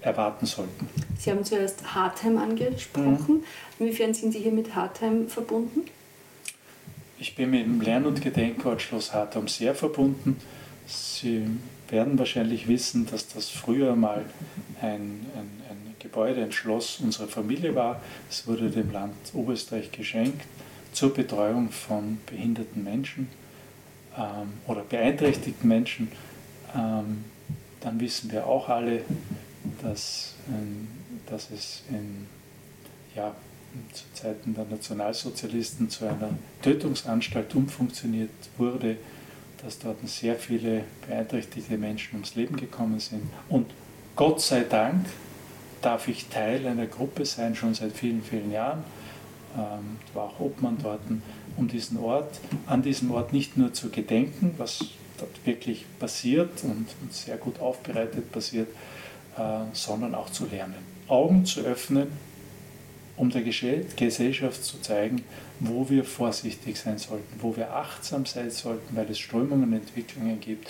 erwarten 0.00 0.46
sollten. 0.46 0.88
Sie 1.18 1.30
haben 1.30 1.44
zuerst 1.44 1.94
Hartheim 1.94 2.38
angesprochen. 2.38 3.36
Mhm. 3.36 3.44
Inwiefern 3.78 4.14
sind 4.14 4.32
Sie 4.32 4.40
hier 4.40 4.52
mit 4.52 4.74
Hartheim 4.74 5.28
verbunden? 5.28 5.82
Ich 7.18 7.34
bin 7.34 7.50
mit 7.50 7.64
dem 7.64 7.80
Lern- 7.80 8.06
und 8.06 8.22
Gedenkort 8.22 8.80
Schloss 8.80 9.12
Hartheim 9.12 9.46
sehr 9.46 9.74
verbunden. 9.74 10.36
Sie 10.86 11.46
werden 11.88 12.18
wahrscheinlich 12.18 12.66
wissen, 12.66 13.06
dass 13.06 13.28
das 13.28 13.48
früher 13.48 13.94
mal 13.94 14.24
ein, 14.80 15.26
ein, 15.36 15.50
ein 15.68 15.94
Gebäude, 15.98 16.42
ein 16.42 16.52
Schloss 16.52 17.00
unserer 17.00 17.28
Familie 17.28 17.74
war. 17.74 18.00
Es 18.30 18.46
wurde 18.46 18.70
dem 18.70 18.90
Land 18.92 19.14
Oberösterreich 19.34 19.92
geschenkt 19.92 20.42
zur 20.92 21.12
Betreuung 21.12 21.70
von 21.70 22.18
behinderten 22.26 22.82
Menschen 22.82 23.28
ähm, 24.16 24.52
oder 24.66 24.82
beeinträchtigten 24.82 25.68
Menschen. 25.68 26.10
Ähm, 26.74 27.24
dann 27.80 28.00
wissen 28.00 28.30
wir 28.32 28.46
auch 28.46 28.68
alle, 28.68 29.02
dass, 29.82 30.34
ähm, 30.48 30.88
dass 31.26 31.50
es 31.50 31.82
in, 31.90 32.26
ja, 33.14 33.34
zu 33.92 34.04
Zeiten 34.14 34.54
der 34.54 34.64
Nationalsozialisten 34.64 35.88
zu 35.90 36.04
einer 36.04 36.30
Tötungsanstalt 36.62 37.54
umfunktioniert 37.54 38.30
wurde, 38.58 38.96
dass 39.62 39.78
dort 39.78 39.96
sehr 40.08 40.36
viele 40.36 40.84
beeinträchtigte 41.06 41.76
Menschen 41.78 42.14
ums 42.14 42.34
Leben 42.34 42.56
gekommen 42.56 42.98
sind. 42.98 43.22
Und 43.48 43.70
Gott 44.16 44.40
sei 44.40 44.64
Dank 44.64 45.06
darf 45.82 46.08
ich 46.08 46.28
Teil 46.28 46.66
einer 46.66 46.86
Gruppe 46.86 47.24
sein, 47.24 47.54
schon 47.54 47.74
seit 47.74 47.92
vielen, 47.92 48.22
vielen 48.22 48.50
Jahren. 48.50 48.84
ähm, 49.56 49.98
war 50.14 50.24
auch 50.24 50.40
Obmann 50.40 50.78
dort, 50.82 51.00
um 51.56 51.68
diesen 51.68 51.98
Ort, 51.98 52.40
an 52.66 52.82
diesem 52.82 53.10
Ort 53.10 53.32
nicht 53.32 53.56
nur 53.56 53.72
zu 53.72 53.90
gedenken, 53.90 54.54
was 54.58 54.84
dort 55.18 55.46
wirklich 55.46 55.84
passiert 55.98 56.62
und, 56.62 56.86
und 57.00 57.12
sehr 57.12 57.36
gut 57.36 57.60
aufbereitet 57.60 58.30
passiert, 58.32 58.68
sondern 59.72 60.14
auch 60.14 60.30
zu 60.30 60.46
lernen. 60.46 60.74
Augen 61.08 61.44
zu 61.44 61.60
öffnen, 61.62 62.08
um 63.16 63.30
der 63.30 63.42
Gesellschaft 63.42 64.64
zu 64.64 64.80
zeigen, 64.80 65.22
wo 65.58 65.88
wir 65.90 66.04
vorsichtig 66.04 66.78
sein 66.78 66.98
sollten, 66.98 67.40
wo 67.40 67.56
wir 67.56 67.74
achtsam 67.74 68.24
sein 68.26 68.50
sollten, 68.50 68.96
weil 68.96 69.10
es 69.10 69.18
Strömungen 69.18 69.64
und 69.64 69.74
Entwicklungen 69.74 70.40
gibt, 70.40 70.68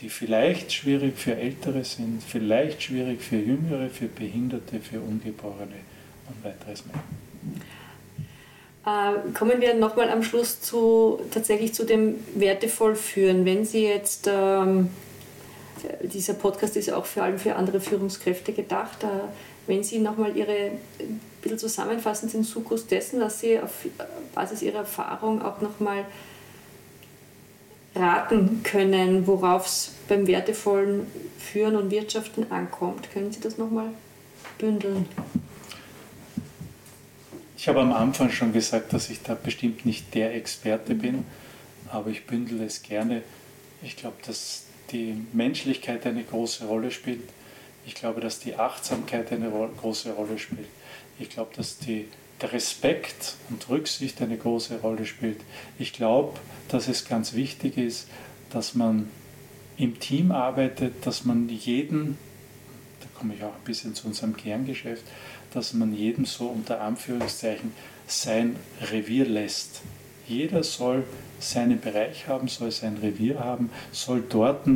die 0.00 0.08
vielleicht 0.08 0.72
schwierig 0.72 1.16
für 1.16 1.36
Ältere 1.36 1.84
sind, 1.84 2.22
vielleicht 2.22 2.82
schwierig 2.82 3.22
für 3.22 3.36
Jüngere, 3.36 3.88
für 3.88 4.06
Behinderte, 4.06 4.80
für 4.80 5.00
Ungeborene 5.00 5.80
und 6.28 6.44
weiteres 6.44 6.84
mehr. 6.86 7.02
Äh, 8.84 9.32
kommen 9.32 9.60
wir 9.60 9.74
nochmal 9.74 10.10
am 10.10 10.22
Schluss 10.24 10.60
zu, 10.60 11.20
tatsächlich 11.30 11.72
zu 11.72 11.84
dem 11.84 12.16
Wertevollführen. 12.34 13.44
Wenn 13.44 13.64
Sie 13.64 13.84
jetzt, 13.84 14.28
ähm, 14.30 14.90
dieser 16.02 16.34
Podcast 16.34 16.76
ist 16.76 16.92
auch 16.92 17.06
vor 17.06 17.24
allem 17.24 17.38
für 17.38 17.56
andere 17.56 17.80
Führungskräfte 17.80 18.52
gedacht, 18.52 19.04
äh, 19.04 19.06
wenn 19.66 19.82
Sie 19.82 19.98
nochmal 19.98 20.36
Ihre, 20.36 20.72
ein 21.00 21.20
bisschen 21.40 21.58
zusammenfassen, 21.58 22.30
den 22.30 22.44
Sukkus 22.44 22.86
dessen, 22.86 23.20
dass 23.20 23.40
Sie 23.40 23.58
auf 23.60 23.86
Basis 24.34 24.62
Ihrer 24.62 24.78
Erfahrung 24.78 25.42
auch 25.42 25.60
nochmal 25.60 26.04
raten 27.94 28.62
können, 28.62 29.26
worauf 29.26 29.66
es 29.66 29.92
beim 30.08 30.26
wertevollen 30.26 31.06
Führen 31.38 31.76
und 31.76 31.90
Wirtschaften 31.90 32.50
ankommt. 32.50 33.10
Können 33.12 33.32
Sie 33.32 33.40
das 33.40 33.58
nochmal 33.58 33.88
bündeln? 34.58 35.06
Ich 37.56 37.68
habe 37.68 37.80
am 37.80 37.92
Anfang 37.92 38.30
schon 38.30 38.52
gesagt, 38.52 38.92
dass 38.92 39.08
ich 39.10 39.22
da 39.22 39.34
bestimmt 39.34 39.86
nicht 39.86 40.14
der 40.14 40.34
Experte 40.34 40.94
bin, 40.94 41.24
aber 41.90 42.10
ich 42.10 42.26
bündel 42.26 42.62
es 42.62 42.82
gerne. 42.82 43.22
Ich 43.82 43.96
glaube, 43.96 44.16
dass 44.26 44.64
die 44.92 45.16
Menschlichkeit 45.32 46.06
eine 46.06 46.22
große 46.22 46.66
Rolle 46.66 46.90
spielt. 46.90 47.22
Ich 47.86 47.94
glaube, 47.94 48.20
dass 48.20 48.38
die 48.38 48.56
Achtsamkeit 48.56 49.32
eine 49.32 49.50
große 49.80 50.12
Rolle 50.12 50.38
spielt. 50.38 50.68
Ich 51.18 51.30
glaube, 51.30 51.50
dass 51.56 51.78
die, 51.78 52.06
der 52.40 52.52
Respekt 52.52 53.34
und 53.50 53.68
Rücksicht 53.68 54.20
eine 54.22 54.36
große 54.36 54.80
Rolle 54.80 55.06
spielt. 55.06 55.40
Ich 55.78 55.92
glaube, 55.92 56.38
dass 56.68 56.88
es 56.88 57.06
ganz 57.06 57.34
wichtig 57.34 57.76
ist, 57.76 58.08
dass 58.50 58.74
man 58.74 59.08
im 59.76 59.98
Team 59.98 60.30
arbeitet, 60.30 61.06
dass 61.06 61.24
man 61.24 61.48
jeden, 61.48 62.18
da 63.00 63.06
komme 63.18 63.34
ich 63.34 63.42
auch 63.42 63.54
ein 63.54 63.64
bisschen 63.64 63.94
zu 63.94 64.06
unserem 64.06 64.36
Kerngeschäft, 64.36 65.04
dass 65.52 65.72
man 65.72 65.94
jedem 65.94 66.24
so 66.24 66.46
unter 66.46 66.80
Anführungszeichen 66.80 67.72
sein 68.06 68.56
Revier 68.90 69.26
lässt. 69.26 69.82
Jeder 70.26 70.62
soll 70.62 71.04
seinen 71.40 71.80
Bereich 71.80 72.28
haben, 72.28 72.48
soll 72.48 72.70
sein 72.70 72.98
Revier 72.98 73.40
haben, 73.40 73.70
soll 73.90 74.22
dort 74.28 74.66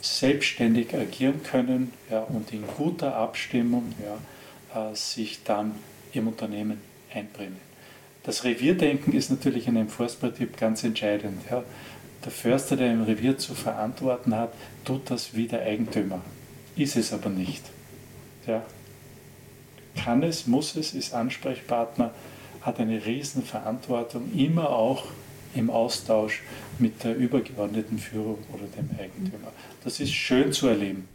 selbstständig 0.00 0.94
agieren 0.94 1.42
können 1.42 1.92
ja, 2.10 2.20
und 2.20 2.52
in 2.52 2.64
guter 2.76 3.16
Abstimmung 3.16 3.92
ja, 4.02 4.90
äh, 4.90 4.94
sich 4.94 5.42
dann 5.44 5.72
im 6.12 6.28
Unternehmen 6.28 6.80
einbringen. 7.12 7.60
Das 8.22 8.44
Revierdenken 8.44 9.12
ist 9.12 9.30
natürlich 9.30 9.66
in 9.68 9.76
einem 9.76 9.88
Forstbetrieb 9.88 10.56
ganz 10.56 10.82
entscheidend. 10.84 11.42
Ja. 11.50 11.62
Der 12.24 12.32
Förster, 12.32 12.76
der 12.76 12.92
im 12.92 13.02
Revier 13.02 13.36
zu 13.36 13.54
verantworten 13.54 14.34
hat, 14.34 14.52
tut 14.84 15.10
das 15.10 15.34
wie 15.34 15.46
der 15.46 15.62
Eigentümer. 15.62 16.22
Ist 16.74 16.96
es 16.96 17.12
aber 17.12 17.28
nicht. 17.28 17.62
Ja 18.46 18.62
kann 19.94 20.22
es, 20.22 20.46
muss 20.46 20.76
es, 20.76 20.94
ist 20.94 21.14
Ansprechpartner, 21.14 22.12
hat 22.64 22.80
eine 22.80 23.04
Riesenverantwortung, 23.04 24.32
immer 24.34 24.70
auch 24.70 25.04
im 25.54 25.70
Austausch 25.70 26.42
mit 26.78 27.04
der 27.04 27.14
übergeordneten 27.14 27.98
Führung 27.98 28.38
oder 28.52 28.64
dem 28.64 28.90
Eigentümer. 28.98 29.52
Das 29.84 30.00
ist 30.00 30.12
schön 30.12 30.52
zu 30.52 30.66
erleben. 30.66 31.06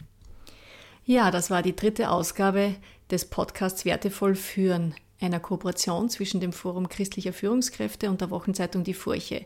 Ja, 1.06 1.32
das 1.32 1.50
war 1.50 1.64
die 1.64 1.76
dritte 1.76 2.12
Ausgabe 2.12 2.76
des 3.10 3.26
Podcasts 3.26 3.84
Wertevoll 3.84 4.36
führen, 4.36 4.94
einer 5.20 5.40
Kooperation 5.40 6.08
zwischen 6.10 6.40
dem 6.40 6.54
Forum 6.54 6.88
christlicher 6.88 7.34
Führungskräfte 7.34 8.10
und 8.10 8.22
der 8.22 8.30
Wochenzeitung 8.30 8.84
Die 8.84 8.94
Furche. 8.94 9.46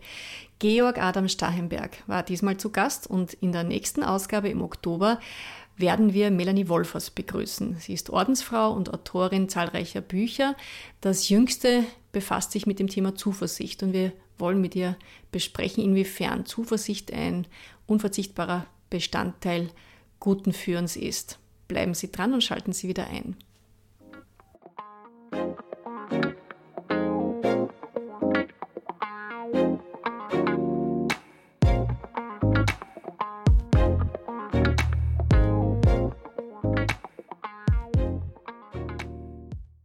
Georg 0.60 1.02
Adam 1.02 1.28
Stachenberg 1.28 1.98
war 2.06 2.22
diesmal 2.22 2.58
zu 2.58 2.70
Gast 2.70 3.08
und 3.08 3.34
in 3.34 3.54
der 3.54 3.64
nächsten 3.64 4.04
Ausgabe 4.04 4.50
im 4.50 4.62
Oktober 4.62 5.20
werden 5.78 6.14
wir 6.14 6.32
Melanie 6.32 6.70
Wolfers 6.70 7.10
begrüßen. 7.10 7.78
Sie 7.80 7.94
ist 7.94 8.10
Ordensfrau 8.10 8.72
und 8.74 8.94
Autorin 8.94 9.50
zahlreicher 9.50 10.02
Bücher. 10.02 10.56
Das 11.02 11.30
jüngste 11.30 11.84
befasst 12.12 12.52
sich 12.52 12.66
mit 12.66 12.80
dem 12.80 12.88
Thema 12.88 13.16
Zuversicht 13.16 13.84
und 13.84 13.94
wir 13.94 14.12
wollen 14.38 14.62
mit 14.62 14.76
ihr 14.76 14.98
besprechen, 15.32 15.84
inwiefern 15.84 16.46
Zuversicht 16.46 17.12
ein 17.12 17.48
unverzichtbarer 17.88 18.66
Bestandteil 18.90 19.70
guten 20.20 20.54
Führens 20.54 20.96
ist. 20.96 21.40
Bleiben 21.68 21.94
Sie 21.94 22.12
dran 22.12 22.34
und 22.34 22.44
schalten 22.44 22.74
Sie 22.74 22.88
wieder 22.88 23.08
ein. 23.08 23.36